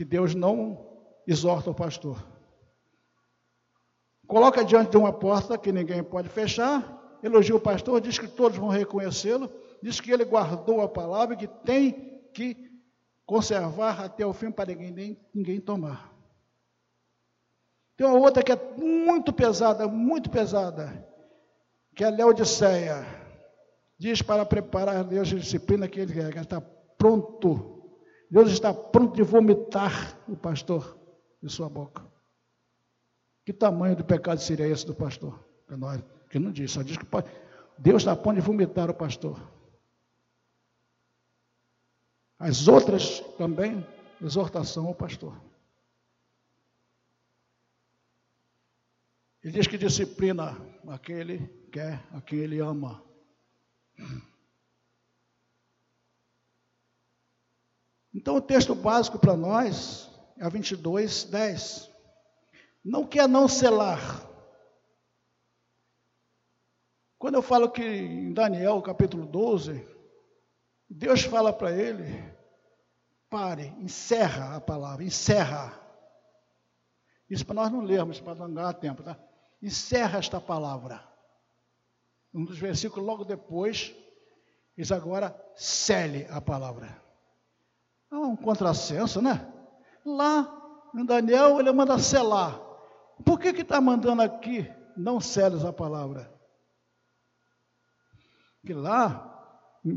[0.01, 0.83] que Deus não
[1.27, 2.27] exorta o pastor.
[4.27, 8.57] Coloca diante de uma porta que ninguém pode fechar, elogia o pastor, diz que todos
[8.57, 12.57] vão reconhecê-lo, diz que ele guardou a palavra e que tem que
[13.27, 16.11] conservar até o fim para ninguém, ninguém tomar.
[17.95, 21.07] Tem uma outra que é muito pesada, muito pesada,
[21.95, 23.05] que é a Leodiceia.
[23.99, 26.59] Diz para preparar Deus a disciplina que ele quer, que está
[26.97, 27.80] pronto.
[28.31, 30.97] Deus está pronto de vomitar o pastor
[31.43, 32.07] de sua boca.
[33.45, 35.45] Que tamanho de pecado seria esse do pastor?
[35.67, 37.07] Que, nós, que não diz, só diz que
[37.79, 39.41] Deus está pronto de vomitar o pastor.
[42.39, 43.85] As outras também,
[44.23, 45.35] exortação ao pastor.
[49.43, 53.03] Ele diz que disciplina aquele que quer, a quem ele ama.
[58.21, 61.91] Então o texto básico para nós é 22, 10.
[62.85, 64.29] Não quer não selar.
[67.19, 69.89] Quando eu falo que em Daniel capítulo 12,
[70.87, 72.05] Deus fala para ele:
[73.31, 75.81] pare, encerra a palavra, encerra.
[77.27, 79.19] Isso para nós não lermos, para não ganhar tempo, tá?
[79.63, 81.03] Encerra esta palavra.
[82.35, 83.95] Um dos versículos logo depois,
[84.77, 87.10] diz agora, cele a palavra.
[88.11, 89.53] É um contrassenso, né?
[90.05, 90.57] Lá
[90.95, 92.61] em Daniel ele manda selar.
[93.25, 96.33] Por que que está mandando aqui não seles a palavra?
[98.65, 99.27] Que lá
[99.85, 99.97] em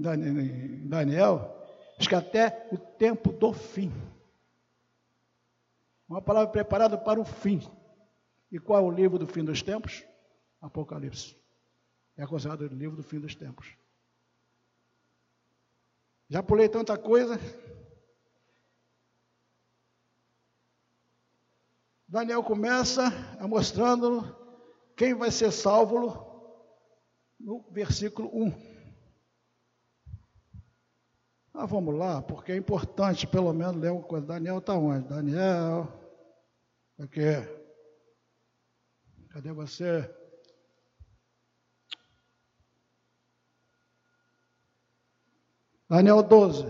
[0.87, 1.53] Daniel,
[1.97, 3.91] diz que até o tempo do fim.
[6.07, 7.61] Uma palavra preparada para o fim.
[8.51, 10.05] E qual é o livro do fim dos tempos?
[10.61, 11.35] Apocalipse.
[12.15, 13.75] É considerado o livro do fim dos tempos.
[16.29, 17.39] Já pulei tanta coisa.
[22.13, 23.09] Daniel começa
[23.41, 24.37] mostrando
[24.95, 26.23] quem vai ser salvo
[27.39, 28.53] no versículo 1.
[31.55, 34.27] Ah, vamos lá, porque é importante pelo menos ler uma coisa.
[34.27, 35.07] Daniel está onde?
[35.07, 35.91] Daniel,
[36.99, 37.31] aqui.
[39.31, 40.07] Cadê você?
[45.89, 46.67] Daniel 12.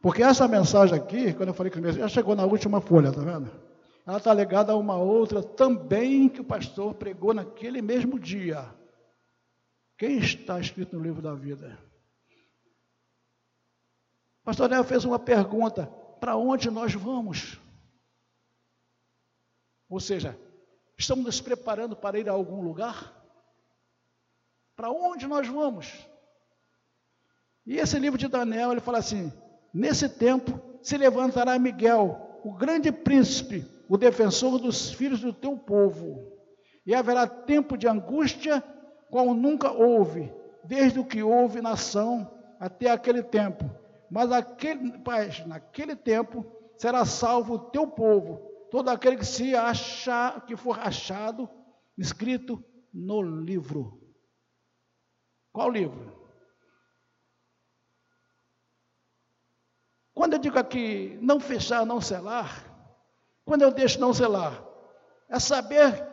[0.00, 3.63] Porque essa mensagem aqui, quando eu falei que já chegou na última folha, tá vendo?
[4.06, 8.68] Ela está ligada a uma outra também que o pastor pregou naquele mesmo dia.
[9.96, 11.78] Quem está escrito no livro da vida?
[14.42, 15.86] Pastor Nel fez uma pergunta:
[16.20, 17.58] para onde nós vamos?
[19.88, 20.38] Ou seja,
[20.98, 23.14] estamos nos preparando para ir a algum lugar?
[24.76, 26.06] Para onde nós vamos?
[27.64, 29.32] E esse livro de Daniel, ele fala assim:
[29.72, 36.32] Nesse tempo se levantará Miguel, o grande príncipe, o defensor dos filhos do teu povo.
[36.86, 38.62] E haverá tempo de angústia,
[39.10, 40.32] qual nunca houve,
[40.64, 43.64] desde o que houve nação até aquele tempo.
[44.10, 46.44] Mas, aquele, mas naquele tempo
[46.76, 48.36] será salvo o teu povo,
[48.70, 51.48] todo aquele que se achar, que for achado
[51.96, 54.00] escrito no livro.
[55.52, 56.12] Qual livro?
[60.12, 62.73] Quando eu digo aqui não fechar, não selar,
[63.44, 64.64] quando eu deixo não selar,
[65.28, 66.06] é saber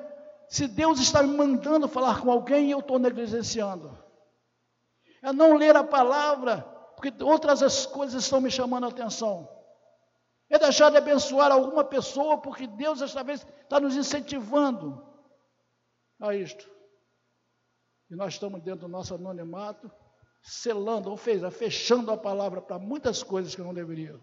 [0.47, 3.97] se Deus está me mandando falar com alguém e eu estou negligenciando.
[5.21, 6.61] É não ler a palavra,
[6.95, 9.49] porque outras as coisas estão me chamando a atenção.
[10.49, 15.01] É deixar de abençoar alguma pessoa, porque Deus esta vez está nos incentivando
[16.19, 16.69] a isto.
[18.09, 19.89] E nós estamos dentro do nosso anonimato,
[20.43, 24.19] selando, ou fechando a palavra para muitas coisas que não deveriam.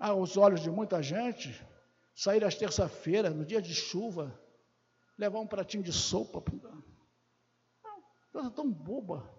[0.00, 1.54] Aos olhos de muita gente,
[2.14, 4.34] sair às terça-feira, no dia de chuva,
[5.18, 6.42] levar um pratinho de sopa.
[8.32, 9.30] Coisa tão boba.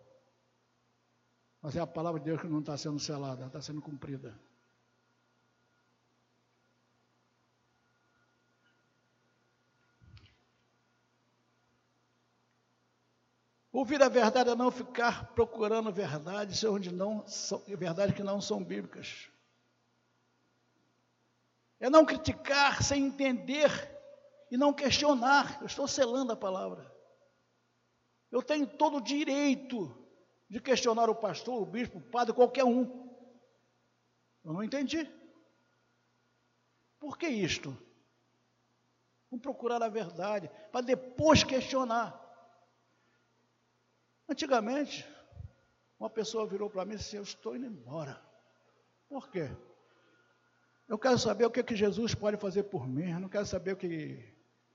[1.64, 4.40] Mas é a palavra de Deus que não está sendo selada, está sendo cumprida.
[13.72, 18.64] Ouvir a verdade é não ficar procurando verdades onde não são, verdades que não são
[18.64, 19.31] bíblicas.
[21.82, 23.70] É não criticar sem entender
[24.52, 25.60] e não questionar.
[25.60, 26.90] Eu estou selando a palavra.
[28.32, 29.98] Eu tenho todo o direito
[30.48, 32.84] de questionar o pastor, o bispo, o padre, qualquer um.
[34.44, 35.10] Eu não entendi.
[37.00, 37.76] Por que isto?
[39.32, 42.20] Vamos procurar a verdade, para depois questionar.
[44.30, 45.08] Antigamente,
[46.00, 48.22] uma pessoa virou para mim e disse: Eu estou indo embora.
[49.10, 49.50] Por quê?
[50.92, 53.12] Eu quero saber o que, que Jesus pode fazer por mim.
[53.12, 54.22] Eu não quero saber o que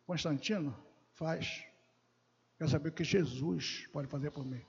[0.06, 0.74] Constantino
[1.12, 1.62] faz.
[2.52, 4.64] Eu quero saber o que Jesus pode fazer por mim.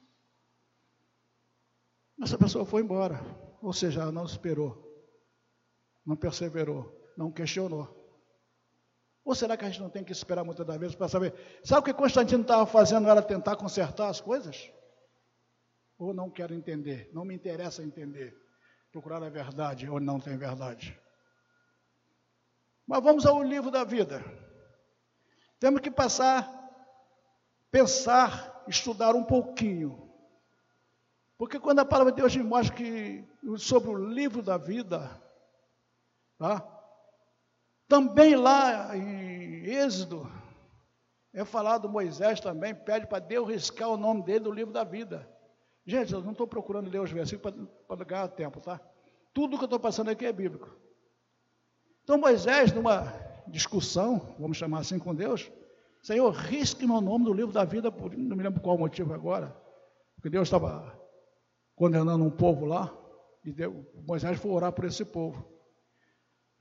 [2.22, 3.22] Essa pessoa foi embora.
[3.62, 4.76] Ou seja, ela não esperou.
[6.06, 6.94] Não perseverou.
[7.16, 7.88] Não questionou.
[9.24, 11.34] Ou será que a gente não tem que esperar muitas das vezes para saber?
[11.64, 13.08] Sabe o que Constantino estava fazendo?
[13.08, 14.70] Era tentar consertar as coisas?
[15.98, 18.38] ou não quero entender, não me interessa entender,
[18.92, 20.98] procurar a verdade ou não tem verdade.
[22.88, 24.24] Mas vamos ao livro da vida.
[25.60, 26.50] Temos que passar,
[27.70, 30.10] pensar, estudar um pouquinho.
[31.38, 35.22] Porque quando a palavra de Deus me mostra que sobre o livro da vida,
[36.38, 36.66] tá?
[37.88, 40.30] também lá em Êxodo,
[41.34, 45.30] é falado Moisés também, pede para Deus riscar o nome dele do livro da vida.
[45.86, 48.80] Gente, eu não estou procurando ler os versículos para ganhar tempo, tá?
[49.34, 50.87] Tudo que eu estou passando aqui é bíblico.
[52.08, 53.14] Então Moisés, numa
[53.50, 55.52] discussão, vamos chamar assim com Deus,
[56.02, 59.54] Senhor, risque meu nome do livro da vida, por, não me lembro qual motivo agora,
[60.16, 60.98] porque Deus estava
[61.76, 62.98] condenando um povo lá,
[63.44, 63.54] e
[64.08, 65.46] Moisés foi orar por esse povo.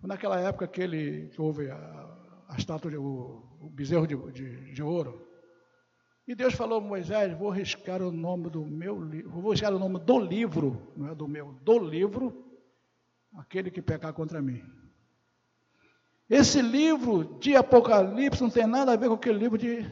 [0.03, 4.75] Naquela época que, ele, que houve a, a estátua, de, o, o bezerro de, de,
[4.75, 5.29] de ouro,
[6.27, 9.79] e Deus falou a Moisés: vou riscar o nome do meu livro, vou riscar o
[9.79, 12.45] nome do livro, não é do meu, do livro,
[13.37, 14.61] aquele que pecar contra mim.
[16.29, 19.87] Esse livro de Apocalipse não tem nada a ver com aquele livro de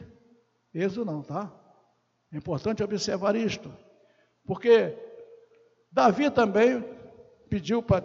[0.73, 1.51] Êxodo, não, tá?
[2.31, 3.73] É importante observar isto,
[4.45, 4.97] porque
[5.89, 6.83] Davi também
[7.49, 8.03] pediu para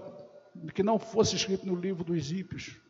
[0.74, 2.80] que não fosse escrito no livro dos ímpios.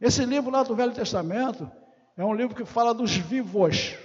[0.00, 1.70] Esse livro lá do Velho Testamento
[2.16, 3.96] é um livro que fala dos vivos,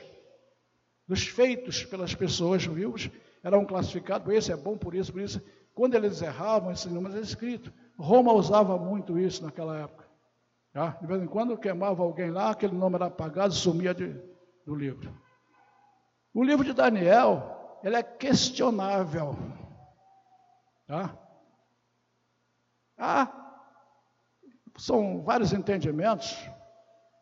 [1.08, 3.10] dos feitos pelas pessoas vivas,
[3.44, 5.42] eram classificados, esse é bom por isso, por isso.
[5.74, 7.74] Quando eles erravam, esse número é escrito.
[7.98, 10.09] Roma usava muito isso naquela época.
[10.72, 10.98] Tá?
[11.02, 14.14] De vez em quando queimava alguém lá, aquele nome era apagado, sumia de,
[14.66, 15.14] do livro.
[16.34, 19.36] O livro de Daniel, ele é questionável.
[20.86, 21.18] Tá?
[22.98, 23.40] Ah,
[24.78, 26.38] são vários entendimentos.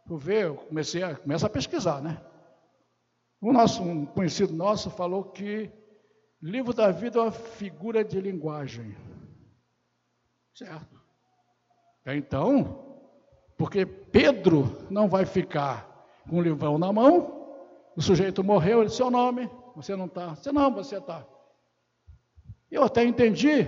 [0.10, 2.22] Eu ver, eu comecei a, começo a pesquisar, né?
[3.42, 5.72] Um, nosso, um conhecido nosso falou que
[6.42, 8.96] livro da vida é uma figura de linguagem.
[10.54, 10.98] Certo.
[12.06, 12.87] Então,
[13.58, 17.56] porque Pedro não vai ficar com o livrão na mão,
[17.96, 20.36] o sujeito morreu, ele disse, seu nome, você não está.
[20.36, 21.26] Você não, você está.
[22.70, 23.66] Eu até entendi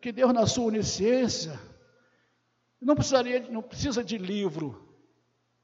[0.00, 1.58] que Deus, na sua onisciência,
[2.80, 4.96] Não, precisaria, não precisa de livro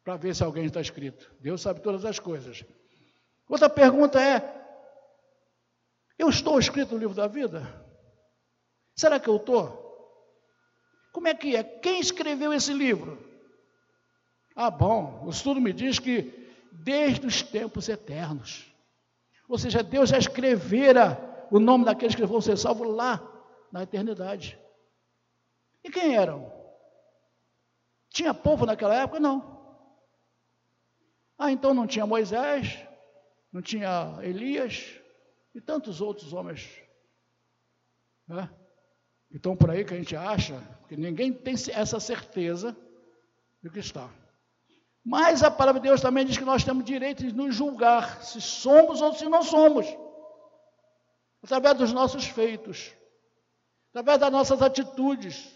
[0.04, 1.34] para ver se alguém está escrito.
[1.40, 2.64] Deus sabe todas as coisas.
[3.48, 4.40] Outra pergunta é:
[6.18, 7.66] eu estou escrito no livro da vida?
[8.94, 9.84] Será que eu estou?
[11.12, 11.62] Como é que é?
[11.62, 13.27] Quem escreveu esse livro?
[14.60, 16.32] Ah, bom, o estudo me diz que
[16.72, 18.66] desde os tempos eternos.
[19.48, 23.22] Ou seja, Deus já escrevera o nome daqueles que vão ser salvos lá
[23.70, 24.58] na eternidade.
[25.84, 26.52] E quem eram?
[28.10, 29.20] Tinha povo naquela época?
[29.20, 29.78] Não.
[31.38, 32.84] Ah, então não tinha Moisés,
[33.52, 35.00] não tinha Elias
[35.54, 36.68] e tantos outros homens
[38.26, 38.50] né,
[39.30, 42.76] que estão por aí que a gente acha que ninguém tem essa certeza
[43.62, 44.10] do que está.
[45.08, 48.42] Mas a palavra de Deus também diz que nós temos direito de nos julgar se
[48.42, 49.86] somos ou se não somos,
[51.42, 52.92] através dos nossos feitos,
[53.88, 55.50] através das nossas atitudes,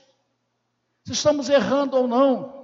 [1.05, 2.63] se estamos errando ou não.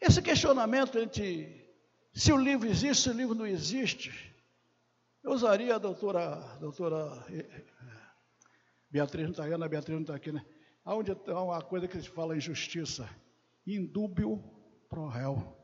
[0.00, 1.72] Esse questionamento entre
[2.12, 4.28] se o livro existe, se o livro não existe,
[5.28, 7.64] eu usaria a doutora, a doutora eh, eh,
[8.90, 10.42] Beatriz não está aí, a Beatriz não está aqui, né?
[10.86, 13.06] Onde há uma coisa que se fala em justiça,
[13.66, 14.42] indúbio
[14.88, 15.54] pro réu.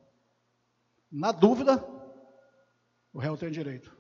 [1.11, 1.83] Na dúvida,
[3.11, 3.97] o réu tem direito.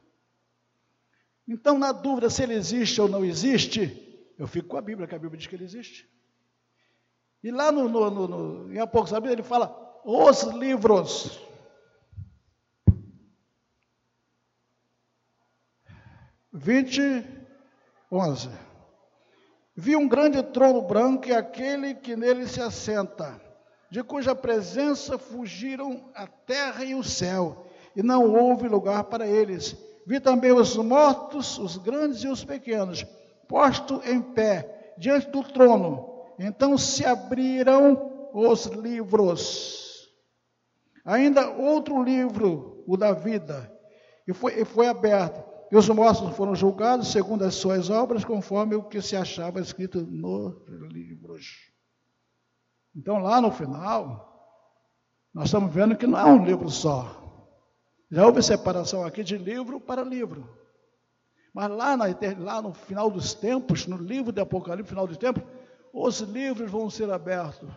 [1.48, 5.14] Então, na dúvida se ele existe ou não existe, eu fico com a Bíblia, que
[5.14, 6.07] a Bíblia diz que ele existe.
[7.42, 9.74] E lá no, no, no, no em Apocalipse ele fala
[10.05, 11.40] os livros.
[16.55, 17.25] Vinte,
[18.11, 18.49] onze.
[19.77, 23.40] Vi um grande trono branco e aquele que nele se assenta,
[23.90, 29.77] de cuja presença fugiram a terra e o céu, e não houve lugar para eles.
[30.07, 33.05] Vi também os mortos, os grandes e os pequenos,
[33.49, 36.25] postos em pé diante do trono.
[36.38, 39.85] Então se abriram os livros
[41.05, 43.71] Ainda outro livro, o da vida,
[44.27, 45.54] e foi, e foi aberto.
[45.75, 50.03] E os mortos foram julgados segundo as suas obras, conforme o que se achava escrito
[50.03, 51.69] nos livros.
[52.95, 54.63] Então, lá no final,
[55.35, 57.21] nós estamos vendo que não é um livro só.
[58.09, 60.49] Já houve separação aqui de livro para livro.
[61.53, 62.05] Mas lá, na,
[62.39, 65.43] lá no final dos tempos, no livro de Apocalipse, final dos tempos,
[65.93, 67.69] os livros vão ser abertos.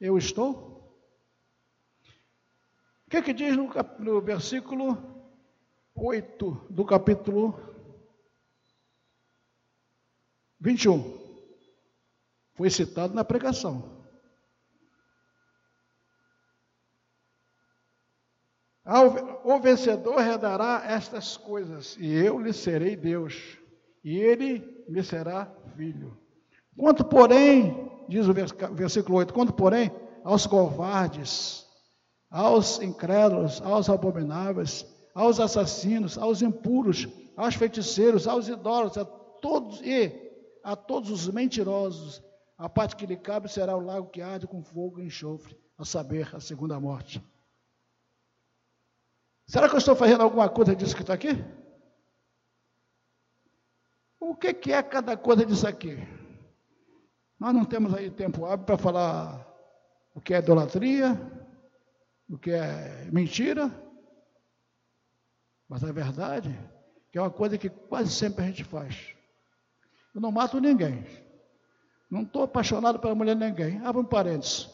[0.00, 0.74] Eu estou
[3.06, 5.13] o que, é que diz no, no versículo
[5.94, 7.58] 8 do capítulo
[10.60, 11.22] 21?
[12.54, 13.94] Foi citado na pregação.
[19.44, 23.58] O vencedor herdará estas coisas, e eu lhe serei Deus,
[24.02, 26.18] e ele me será filho.
[26.76, 29.90] Quanto, porém, diz o versículo 8, quanto, porém,
[30.22, 31.66] aos covardes,
[32.30, 40.12] aos incrédulos, aos abomináveis, aos assassinos, aos impuros, aos feiticeiros, aos idólatras, a todos e
[40.62, 42.22] a todos os mentirosos,
[42.58, 45.84] a parte que lhe cabe será o lago que arde com fogo e enxofre, a
[45.84, 47.22] saber, a segunda morte.
[49.46, 51.44] Será que eu estou fazendo alguma coisa disso que está aqui?
[54.18, 55.98] O que, é cada coisa disso aqui?
[57.38, 59.46] Nós não temos aí tempo hábil para falar
[60.14, 61.20] o que é idolatria,
[62.28, 63.70] o que é mentira,
[65.74, 66.56] mas a verdade
[67.10, 69.12] que é uma coisa que quase sempre a gente faz.
[70.14, 71.04] Eu não mato ninguém.
[72.08, 73.84] Não estou apaixonado pela mulher de ninguém.
[73.84, 74.70] Abre um parênteses.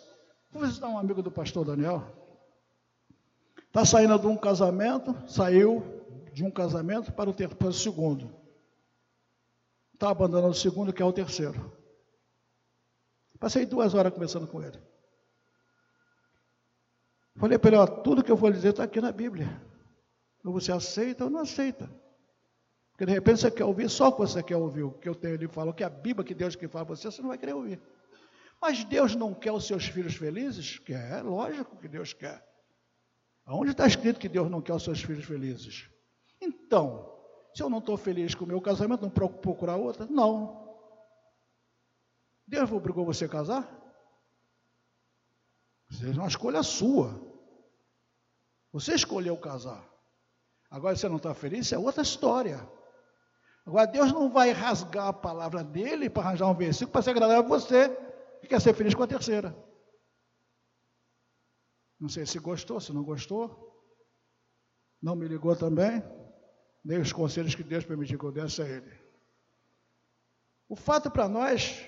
[0.53, 2.05] Vou visitar um amigo do pastor Daniel.
[3.67, 5.83] Está saindo de um casamento, saiu
[6.35, 8.31] de um casamento para o, ter, para o segundo.
[9.95, 11.73] Está abandonando o segundo, que é o terceiro.
[13.39, 14.79] Passei duas horas conversando com ele.
[17.37, 19.70] Falei para ele, ó, tudo que eu vou dizer está aqui na Bíblia.
[20.45, 21.91] Ou você aceita ou não aceita.
[22.93, 25.15] Porque de repente você quer ouvir só o que você quer ouvir, o que eu
[25.15, 27.39] tenho ali falou, que a Bíblia que Deus que fala para você, você não vai
[27.39, 27.81] querer ouvir.
[28.61, 30.79] Mas Deus não quer os seus filhos felizes?
[30.79, 32.47] Quer, lógico que Deus quer.
[33.47, 35.89] Aonde está escrito que Deus não quer os seus filhos felizes?
[36.41, 37.11] Então,
[37.55, 40.07] se eu não estou feliz com o meu casamento, não procurar outra?
[40.07, 40.79] Não.
[42.47, 43.81] Deus obrigou você a casar?
[45.91, 47.19] Seja uma escolha sua.
[48.73, 49.90] Você escolheu casar.
[50.71, 52.67] Agora você não está feliz, é outra história.
[53.67, 57.45] Agora Deus não vai rasgar a palavra dele para arranjar um versículo para ser agradável
[57.45, 57.89] a você
[58.41, 59.55] que quer ser feliz com a terceira.
[61.99, 63.69] Não sei se gostou, se não gostou.
[65.03, 66.03] Não me ligou também.
[66.85, 68.99] dei os conselhos que Deus permitiu que eu desse a ele.
[70.69, 71.85] O fato para nós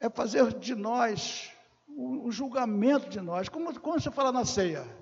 [0.00, 1.50] é fazer de nós
[1.86, 3.48] o, julgamento de nós.
[3.48, 5.01] Como, como você fala na ceia?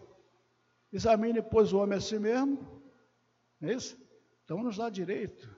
[0.93, 2.82] Examine, pois, o homem a si mesmo.
[3.61, 3.97] Não é isso?
[4.45, 5.49] Então nos dá direito.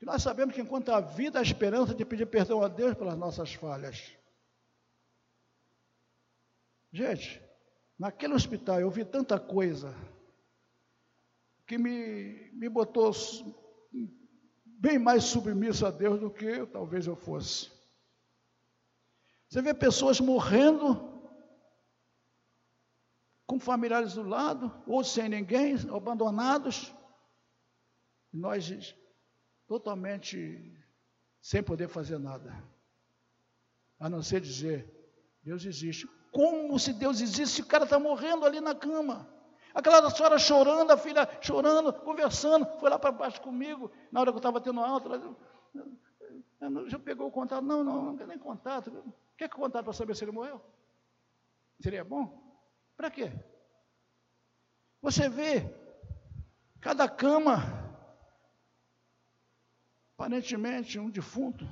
[0.00, 3.16] E nós sabemos que enquanto há vida, a esperança de pedir perdão a Deus pelas
[3.16, 4.16] nossas falhas.
[6.92, 7.40] Gente,
[7.96, 9.94] naquele hospital eu vi tanta coisa
[11.66, 13.12] que me, me botou
[14.64, 17.70] bem mais submisso a Deus do que eu, talvez eu fosse.
[19.48, 21.11] Você vê pessoas morrendo
[23.46, 26.94] com familiares do lado, ou sem ninguém, abandonados,
[28.32, 28.94] nós
[29.66, 30.78] totalmente
[31.40, 32.52] sem poder fazer nada,
[33.98, 34.88] a não ser dizer:
[35.42, 36.08] Deus existe.
[36.30, 39.28] Como se Deus existe, o cara está morrendo ali na cama.
[39.74, 44.36] Aquela senhora chorando, a filha chorando, conversando, foi lá para baixo comigo, na hora que
[44.36, 45.20] eu estava tendo alta.
[46.86, 47.62] Já pegou o contato?
[47.62, 48.92] Não, não, não quer nem contato.
[49.36, 50.60] Quer que contato para saber se ele morreu?
[51.80, 52.41] Seria bom?
[53.02, 53.32] Para quê?
[55.00, 55.74] Você vê,
[56.80, 57.56] cada cama,
[60.14, 61.66] aparentemente um defunto,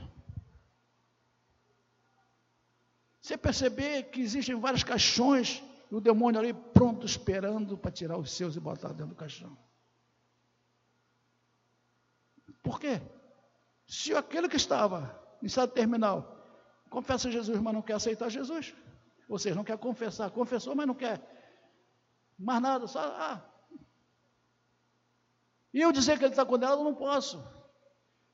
[3.20, 8.32] Você perceber que existem vários caixões e o demônio ali pronto, esperando para tirar os
[8.32, 9.56] seus e botar dentro do caixão.
[12.60, 13.00] Por quê?
[13.86, 16.44] Se aquele que estava em estado terminal
[16.88, 18.74] confessa Jesus, mas não quer aceitar Jesus,
[19.30, 21.22] ou seja, não quer confessar, confessou, mas não quer
[22.36, 22.98] mais nada, só.
[22.98, 23.40] Ah.
[25.72, 27.40] E eu dizer que ele está condenado, não posso.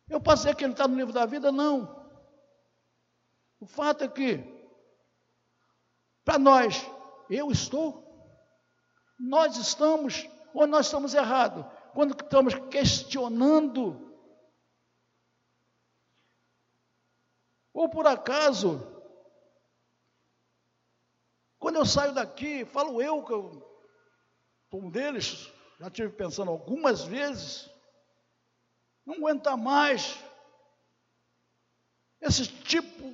[0.09, 1.53] Eu posso dizer que ele está no livro da vida?
[1.53, 1.95] Não.
[3.61, 4.39] O fato é que
[6.25, 6.83] para nós,
[7.29, 8.03] eu estou,
[9.21, 14.17] nós estamos, ou nós estamos errados, quando estamos questionando,
[17.75, 18.96] ou por acaso,
[21.67, 23.51] quando eu saio daqui, falo eu que eu
[24.71, 27.69] sou um deles, já tive pensando algumas vezes,
[29.05, 30.17] não aguenta mais
[32.21, 33.13] esse tipo,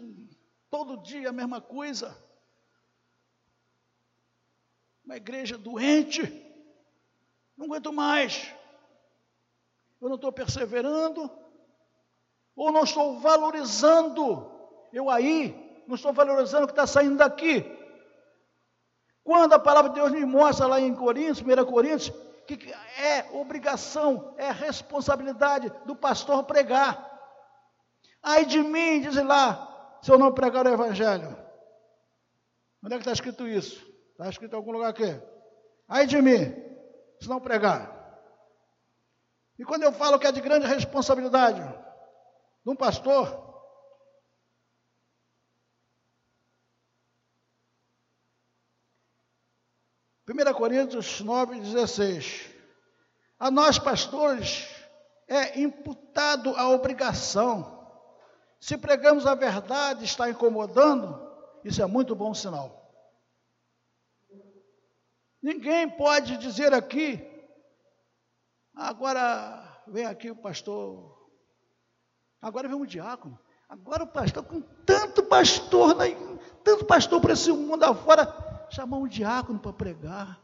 [0.68, 2.14] todo dia a mesma coisa
[5.02, 6.20] uma igreja doente,
[7.56, 8.54] não aguento mais.
[9.98, 11.30] Eu não estou perseverando,
[12.54, 14.52] ou não estou valorizando,
[14.92, 17.80] eu aí, não estou valorizando o que está saindo daqui.
[19.24, 22.12] Quando a palavra de Deus me mostra lá em Coríntios, 1 Coríntios,
[22.46, 27.10] que é obrigação, é responsabilidade do pastor pregar.
[28.22, 31.36] Ai de mim, diz lá, se eu não pregar o Evangelho.
[32.82, 33.84] Onde é que está escrito isso?
[34.10, 35.20] Está escrito em algum lugar aqui.
[35.88, 36.52] Ai de mim,
[37.20, 38.02] se não pregar.
[39.58, 43.51] E quando eu falo que é de grande responsabilidade de um pastor,
[50.32, 52.48] Primeira Coríntios 9,16.
[53.38, 54.66] A nós, pastores,
[55.28, 57.86] é imputado a obrigação.
[58.58, 61.20] Se pregamos a verdade, está incomodando,
[61.62, 62.90] isso é muito bom sinal.
[65.42, 67.20] Ninguém pode dizer aqui,
[68.74, 71.28] agora vem aqui o pastor,
[72.40, 75.94] agora vem um diácono, agora o pastor, com tanto pastor,
[76.64, 80.40] tanto pastor para esse mundo afora, chamar um diácono para pregar.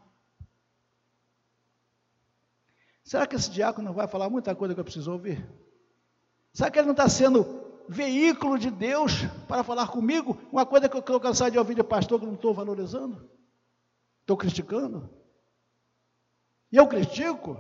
[3.03, 5.49] Será que esse diácono não vai falar muita coisa que eu preciso ouvir?
[6.53, 10.95] Será que ele não está sendo veículo de Deus para falar comigo uma coisa que
[10.95, 13.31] eu estou cansado de ouvir de pastor que eu não estou valorizando?
[14.21, 15.09] Estou criticando?
[16.71, 17.57] E eu critico,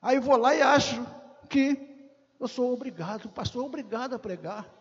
[0.00, 1.04] aí vou lá e acho
[1.48, 1.88] que
[2.38, 4.72] eu sou obrigado, o pastor é obrigado a pregar.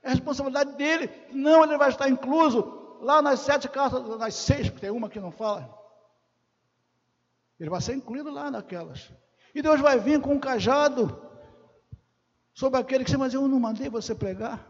[0.00, 4.68] É a responsabilidade dele, não ele vai estar incluso lá nas sete cartas, nas seis,
[4.68, 5.76] porque tem uma que não fala.
[7.58, 9.10] Ele vai ser incluído lá naquelas.
[9.54, 11.22] E Deus vai vir com um cajado
[12.52, 14.66] sobre aquele que você, mas eu não mandei você pregar.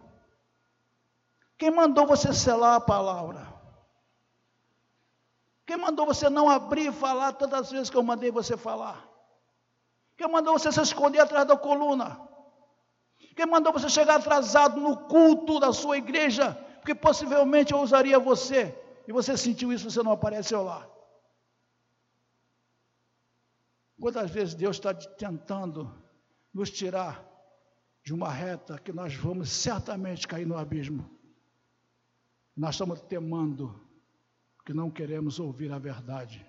[1.59, 3.55] Quem mandou você selar a palavra?
[5.67, 9.09] Quem mandou você não abrir e falar tantas as vezes que eu mandei você falar?
[10.17, 12.21] Quem mandou você se esconder atrás da coluna?
[13.35, 16.57] Quem mandou você chegar atrasado no culto da sua igreja?
[16.87, 18.73] Porque possivelmente eu usaria você.
[19.09, 20.89] E você sentiu isso, você não apareceu lá.
[24.01, 25.93] Quantas vezes Deus está tentando
[26.55, 27.27] nos tirar
[28.05, 31.11] de uma reta que nós vamos certamente cair no abismo?
[32.57, 33.85] Nós estamos temando
[34.65, 36.47] que não queremos ouvir a verdade.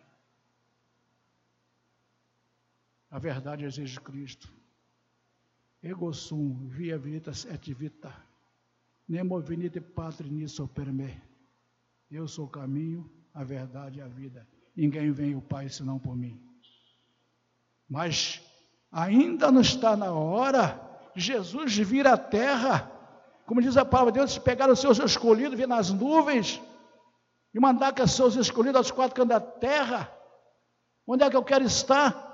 [3.10, 4.54] A verdade Jesus Cristo.
[5.82, 8.27] Ego sum, via veritas et vita.
[9.08, 11.22] Nemo venite patri nisso per me.
[12.12, 14.48] Eu sou o caminho, a verdade e a vida.
[14.76, 16.42] Ninguém vem ao Pai senão por mim.
[17.90, 18.42] Mas
[18.92, 20.80] ainda não está na hora
[21.16, 22.92] Jesus vir à terra.
[23.46, 26.62] Como diz a palavra de Deus, pegar os seus escolhidos, vir nas nuvens
[27.54, 30.12] e mandar que os seus escolhidos aos quatro cantos da terra.
[31.08, 32.26] Onde é que eu quero estar?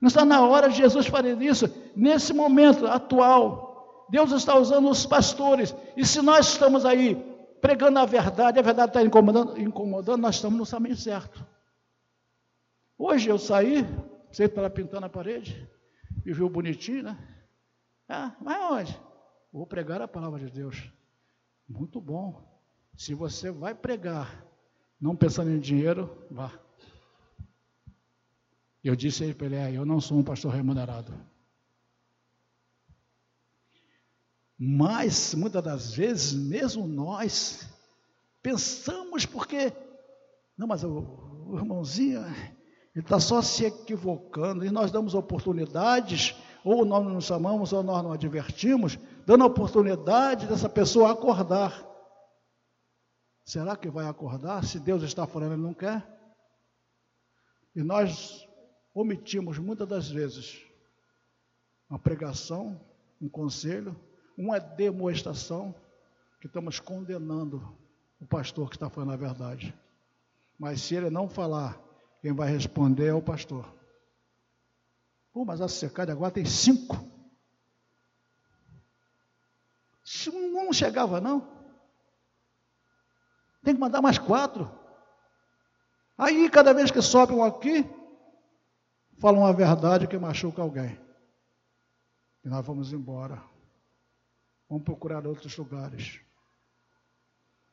[0.00, 1.66] Não está na hora de Jesus fazer isso.
[1.94, 3.67] Nesse momento atual,
[4.08, 5.74] Deus está usando os pastores.
[5.96, 7.14] E se nós estamos aí
[7.60, 11.44] pregando a verdade, a verdade está incomodando, incomodando nós estamos no caminho certo.
[12.96, 13.84] Hoje eu saí,
[14.30, 15.68] você estava pintando a parede,
[16.24, 17.18] e viu bonitinho, né?
[18.08, 19.00] Ah, mas onde?
[19.52, 20.90] Vou pregar a palavra de Deus.
[21.68, 22.42] Muito bom.
[22.96, 24.44] Se você vai pregar,
[25.00, 26.50] não pensando em dinheiro, vá.
[28.82, 31.12] Eu disse para ele, é, eu não sou um pastor remunerado.
[34.58, 37.68] Mas, muitas das vezes, mesmo nós,
[38.42, 39.72] pensamos porque,
[40.56, 42.24] não, mas o, o irmãozinho,
[42.92, 46.34] ele está só se equivocando, e nós damos oportunidades,
[46.64, 51.86] ou nós não chamamos, ou nós não advertimos, dando oportunidade dessa pessoa acordar.
[53.44, 54.64] Será que vai acordar?
[54.64, 56.04] Se Deus está falando, ele não quer?
[57.76, 58.46] E nós
[58.92, 60.60] omitimos muitas das vezes
[61.88, 62.80] uma pregação,
[63.22, 63.96] um conselho,
[64.38, 65.74] uma demonstração
[66.40, 67.76] que estamos condenando
[68.20, 69.74] o pastor que está falando a verdade.
[70.56, 71.76] Mas se ele não falar,
[72.22, 73.68] quem vai responder é o pastor.
[75.32, 76.96] Pô, mas a secada agora tem cinco.
[80.52, 81.46] Não chegava, não.
[83.62, 84.70] Tem que mandar mais quatro.
[86.16, 87.84] Aí, cada vez que sobe um aqui,
[89.18, 90.98] falam a verdade que machuca alguém.
[92.44, 93.42] E nós vamos embora.
[94.68, 96.20] Vamos procurar outros lugares.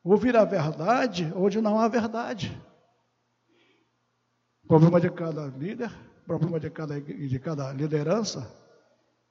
[0.02, 2.56] Ouvir a verdade onde não há verdade.
[4.66, 5.90] Problema de cada líder,
[6.26, 8.50] problema de cada, de cada liderança.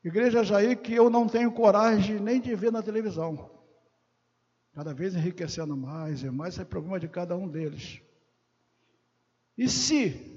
[0.03, 3.49] Igreja Jair que eu não tenho coragem nem de ver na televisão.
[4.73, 8.01] Cada vez enriquecendo mais e mais, é problema de cada um deles.
[9.57, 10.35] E se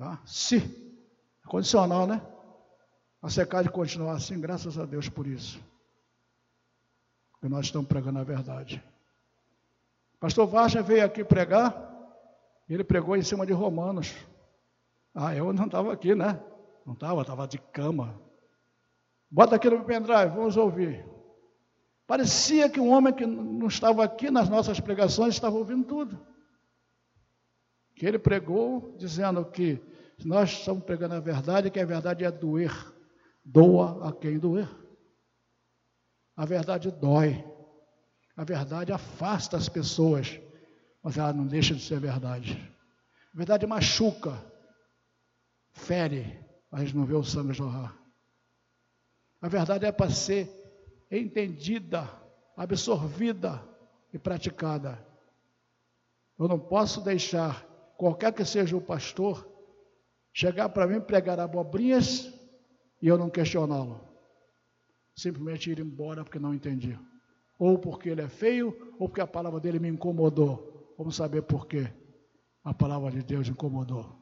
[0.00, 0.18] Tá?
[0.24, 0.56] Se.
[0.56, 2.22] É condicional, né?
[3.20, 5.62] A secagem continuar assim, graças a Deus por isso.
[7.40, 8.84] Porque nós estamos pregando a verdade.
[10.20, 11.90] Pastor Varcha veio aqui pregar,
[12.68, 14.14] ele pregou em cima de Romanos.
[15.14, 16.38] Ah, eu não estava aqui, né?
[16.84, 18.20] Não estava, estava de cama.
[19.30, 21.02] Bota aqui no pendrive, vamos ouvir.
[22.06, 26.20] Parecia que um homem que não estava aqui nas nossas pregações estava ouvindo tudo.
[27.96, 29.80] Que ele pregou dizendo que
[30.26, 32.72] nós estamos pregando a verdade, que a verdade é doer.
[33.42, 34.68] Doa a quem doer.
[36.40, 37.44] A verdade dói.
[38.34, 40.40] A verdade afasta as pessoas,
[41.02, 42.58] mas ela não deixa de ser verdade.
[43.34, 44.42] A verdade machuca,
[45.70, 47.94] fere, mas não vê o sangue jorrar.
[49.42, 50.48] A verdade é para ser
[51.10, 52.08] entendida,
[52.56, 53.62] absorvida
[54.10, 54.98] e praticada.
[56.38, 57.66] Eu não posso deixar
[57.98, 59.46] qualquer que seja o pastor
[60.32, 62.32] chegar para mim, pregar abobrinhas
[63.02, 64.09] e eu não questioná-lo.
[65.20, 66.98] Simplesmente ir embora porque não entendi.
[67.58, 70.94] Ou porque ele é feio, ou porque a palavra dele me incomodou.
[70.96, 71.92] Vamos saber por quê.
[72.64, 74.16] A palavra de Deus incomodou.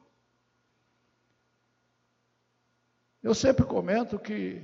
[3.23, 4.61] Eu sempre comento que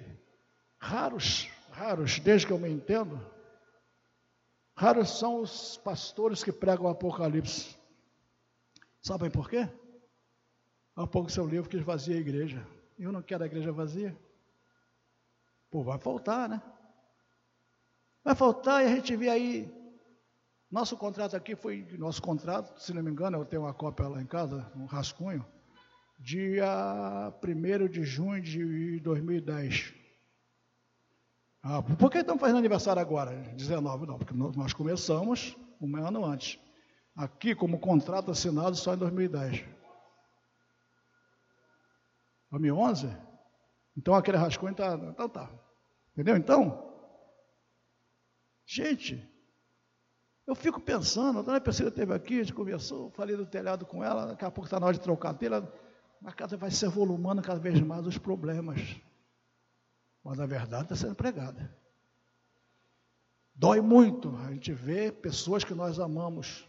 [0.77, 3.17] raros, raros, desde que eu me entendo,
[4.75, 7.77] raros são os pastores que pregam o Apocalipse.
[9.01, 9.69] Sabem por quê?
[10.97, 12.67] Há pouco seu livro que esvazia a igreja.
[12.99, 14.24] Eu não quero a igreja vazia.
[15.75, 16.61] Pô, vai faltar, né?
[18.23, 19.69] Vai faltar e a gente vê aí.
[20.71, 24.21] Nosso contrato aqui foi, nosso contrato, se não me engano, eu tenho uma cópia lá
[24.21, 25.45] em casa, um rascunho,
[26.17, 26.65] dia
[27.43, 29.93] 1 de junho de 2010.
[31.61, 33.31] Ah, por que estamos fazendo aniversário agora?
[33.57, 36.57] 19, não, porque nós começamos um ano antes.
[37.13, 39.65] Aqui, como contrato assinado, só em 2010.
[42.49, 43.09] 2011?
[43.97, 44.93] Então aquele rascunho está.
[44.95, 45.64] Então tá.
[46.15, 46.37] Entendeu?
[46.37, 46.95] Então,
[48.65, 49.21] gente,
[50.47, 54.01] eu fico pensando, a dona Priscila esteve aqui, a gente conversou, falei do telhado com
[54.01, 55.69] ela, daqui a pouco está na hora de trocar a telha,
[56.23, 58.79] a casa vai se volumando cada vez mais os problemas.
[60.23, 61.75] Mas a verdade está sendo pregada.
[63.53, 66.65] Dói muito a gente ver pessoas que nós amamos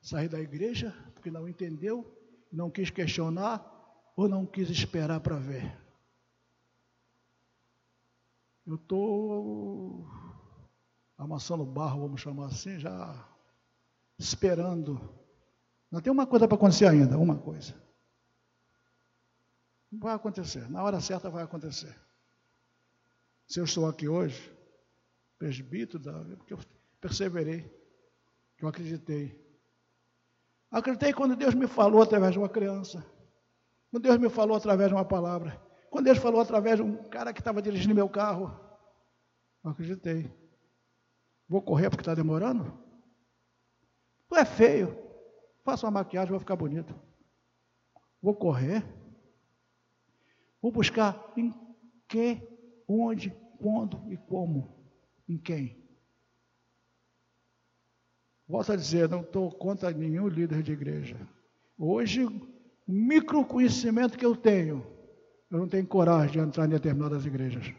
[0.00, 2.18] sair da igreja porque não entendeu,
[2.50, 3.70] não quis questionar,
[4.16, 5.83] ou não quis esperar para ver?
[8.66, 10.06] Eu estou
[11.18, 13.28] amassando barro, vamos chamar assim, já
[14.18, 15.00] esperando.
[15.90, 17.74] Não tem uma coisa para acontecer ainda, uma coisa.
[19.92, 21.94] Vai acontecer, na hora certa vai acontecer.
[23.46, 24.50] Se eu estou aqui hoje,
[25.38, 26.00] presbítero,
[26.36, 26.58] porque eu
[27.00, 27.62] perseverei,
[28.56, 29.40] que eu acreditei.
[30.70, 33.04] Acreditei quando Deus me falou através de uma criança,
[33.90, 35.60] quando Deus me falou através de uma palavra,
[35.94, 38.52] quando Deus falou através de um cara que estava dirigindo meu carro.
[39.62, 40.28] Eu acreditei.
[41.48, 42.76] Vou correr porque está demorando?
[44.26, 44.98] Tu é feio.
[45.62, 46.92] Faça uma maquiagem, vou ficar bonito.
[48.20, 48.84] Vou correr.
[50.60, 51.54] Vou buscar em
[52.08, 52.42] que,
[52.88, 53.30] onde,
[53.60, 54.92] quando e como.
[55.28, 55.80] Em quem?
[58.48, 61.16] Volto a dizer, não estou contra nenhum líder de igreja.
[61.78, 62.42] Hoje, o
[62.88, 64.93] microconhecimento que eu tenho,
[65.50, 67.72] eu não tenho coragem de entrar em determinadas igrejas.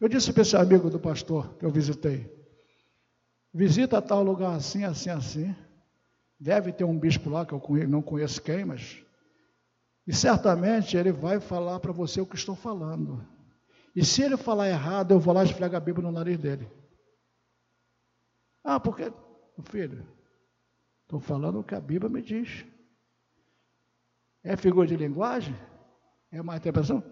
[0.00, 2.30] Eu disse para esse amigo do pastor que eu visitei:
[3.52, 5.54] visita tal lugar assim, assim, assim.
[6.38, 9.04] Deve ter um bispo lá que eu não conheço quem, mas.
[10.06, 13.26] E certamente ele vai falar para você o que estou falando.
[13.94, 16.70] E se ele falar errado, eu vou lá e esfrego a Bíblia no nariz dele.
[18.64, 19.12] Ah, porque
[19.64, 20.06] filho,
[21.02, 22.64] estou falando o que a Bíblia me diz.
[24.42, 25.54] É figura de linguagem?
[26.30, 27.02] É uma interpretação?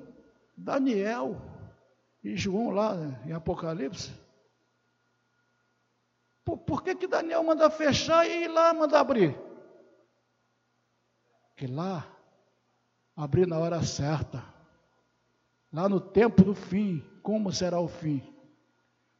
[0.56, 1.40] Daniel
[2.22, 2.94] e João lá
[3.26, 4.12] em Apocalipse.
[6.44, 9.38] Por, por que, que Daniel manda fechar e lá manda abrir?
[11.56, 12.06] Que lá
[13.16, 14.42] abrir na hora certa.
[15.72, 18.22] Lá no tempo do fim, como será o fim?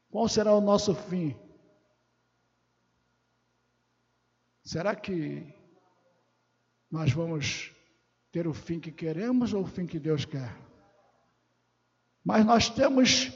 [0.09, 1.37] Qual será o nosso fim?
[4.63, 5.53] Será que
[6.89, 7.75] nós vamos
[8.31, 10.55] ter o fim que queremos ou o fim que Deus quer?
[12.23, 13.31] Mas nós temos.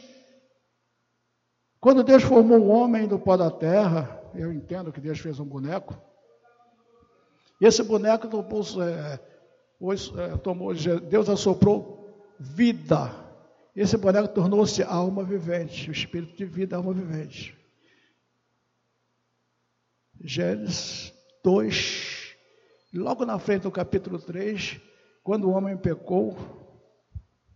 [1.79, 5.45] Quando Deus formou o homem do pó da terra, eu entendo que Deus fez um
[5.45, 5.99] boneco.
[7.59, 9.19] Esse boneco tomou, é,
[10.17, 13.11] é, tomou Deus assoprou vida.
[13.75, 17.57] Esse boneco tornou-se alma vivente, o espírito de vida, alma vivente.
[20.21, 21.13] Gênesis
[21.43, 22.22] 2,
[22.97, 24.79] logo na frente do capítulo 3,
[25.23, 26.37] quando o homem pecou,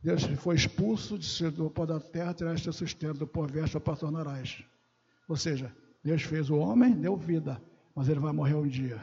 [0.02, 4.64] Deus foi expulso de do pó da terra, terás teu sustento, do pó veste tornarás.
[5.28, 7.62] Ou seja, Deus fez o homem, deu vida,
[7.94, 9.02] mas ele vai morrer um dia.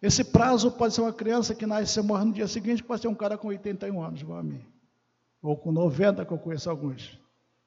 [0.00, 3.08] Esse prazo pode ser uma criança que nasce e morre no dia seguinte, pode ser
[3.08, 4.64] um cara com 81 anos, igual a mim.
[5.42, 7.20] Ou com 90, que eu conheço alguns.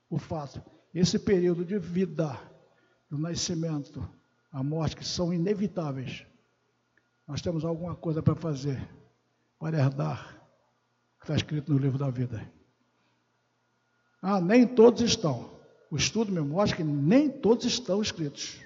[0.09, 0.61] O fato,
[0.93, 2.37] esse período de vida,
[3.09, 4.07] do nascimento,
[4.51, 6.25] a morte, que são inevitáveis,
[7.31, 8.85] nós temos alguma coisa para fazer,
[9.57, 10.37] para herdar,
[11.17, 12.45] que está escrito no livro da vida.
[14.21, 15.49] Ah, nem todos estão.
[15.89, 18.59] O estudo me mostra que nem todos estão escritos.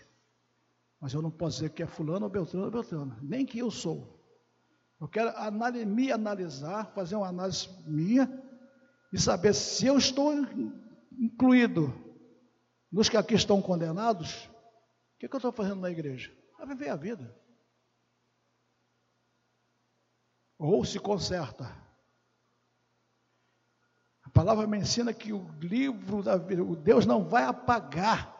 [0.99, 3.69] Mas eu não posso dizer que é fulano ou beltrano ou beltrano, nem que eu
[3.69, 4.19] sou.
[4.99, 5.31] Eu quero
[5.85, 8.43] me analisar, fazer uma análise minha
[9.13, 10.33] e saber se eu estou
[11.11, 11.93] incluído
[12.91, 16.35] nos que aqui estão condenados, o que, que eu estou fazendo na igreja?
[16.57, 17.44] Para viver a vida.
[20.65, 21.71] Ou se conserta.
[24.23, 28.33] A palavra me ensina que o livro da vida, o Deus não vai apagar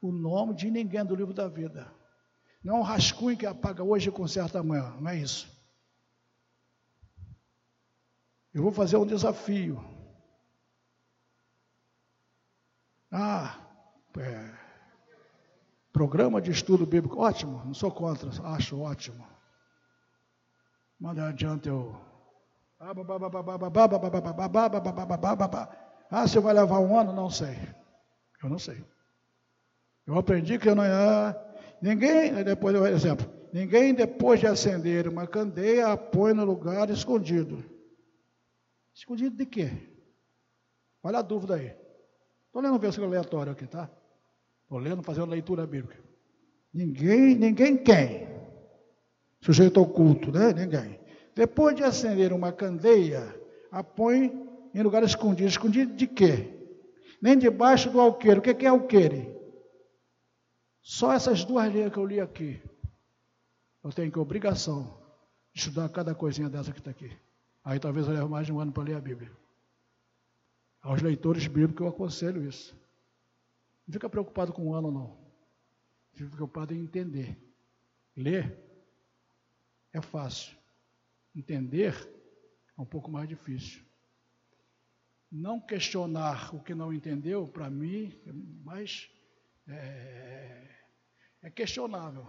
[0.00, 1.92] o nome de ninguém do livro da vida.
[2.62, 5.54] Não é um rascunho que apaga hoje e conserta amanhã, não é isso.
[8.52, 9.82] Eu vou fazer um desafio.
[13.10, 13.58] Ah,
[14.18, 14.54] é,
[15.92, 19.26] programa de estudo bíblico, ótimo, não sou contra, acho ótimo.
[20.98, 21.94] Manda adiante eu.
[22.78, 22.92] Ah,
[26.26, 27.12] você vai levar um ano?
[27.12, 27.56] Não sei.
[28.42, 28.84] Eu não sei.
[30.06, 31.36] Eu aprendi que eu não ia.
[31.82, 37.62] Ninguém, depois eu exemplo, ninguém depois de acender uma candeia a põe no lugar escondido.
[38.94, 39.70] Escondido de quê?
[41.02, 41.74] Olha a dúvida aí.
[42.46, 43.90] Estou lendo um versículo aleatório aqui, tá?
[44.62, 46.02] Estou lendo, fazendo leitura bíblica.
[46.72, 48.25] Ninguém, ninguém quem?
[49.46, 50.52] Sujeito oculto, né?
[50.52, 50.98] Ninguém.
[51.34, 53.22] Depois de acender uma candeia,
[53.70, 54.32] a põe
[54.74, 55.48] em lugar escondido.
[55.48, 56.52] Escondido de quê?
[57.22, 58.40] Nem debaixo do alqueire.
[58.40, 59.34] O que é alqueire?
[60.82, 62.60] Só essas duas linhas que eu li aqui.
[63.84, 65.00] Eu tenho que obrigação
[65.54, 67.16] de estudar cada coisinha dessa que está aqui.
[67.64, 69.30] Aí talvez eu leve mais de um ano para ler a Bíblia.
[70.82, 72.76] Aos leitores bíblicos eu aconselho isso.
[73.86, 75.16] Não fica preocupado com um ano, não.
[76.14, 77.38] Fica preocupado em entender.
[78.16, 78.65] Ler
[79.96, 80.56] é fácil.
[81.34, 81.94] Entender
[82.76, 83.82] É um pouco mais difícil.
[85.32, 89.10] Não questionar o que não entendeu, para mim, é mais
[89.66, 90.68] é,
[91.42, 92.26] é questionável.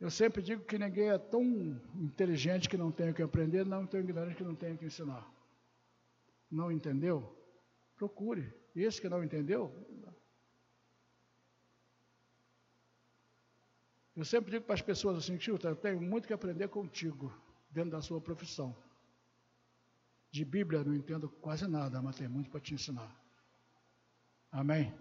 [0.00, 1.42] Eu sempre digo que ninguém é tão
[1.94, 5.24] inteligente que não tenha que aprender, não tão ignorante que não tenha que ensinar.
[6.50, 7.38] Não entendeu?
[7.96, 8.52] Procure.
[8.74, 9.72] Esse que não entendeu,
[14.14, 17.32] eu sempre digo para as pessoas assim, tio, eu tenho muito que aprender contigo,
[17.70, 18.76] dentro da sua profissão.
[20.30, 23.14] De Bíblia não entendo quase nada, mas tenho muito para te ensinar.
[24.50, 24.92] Amém?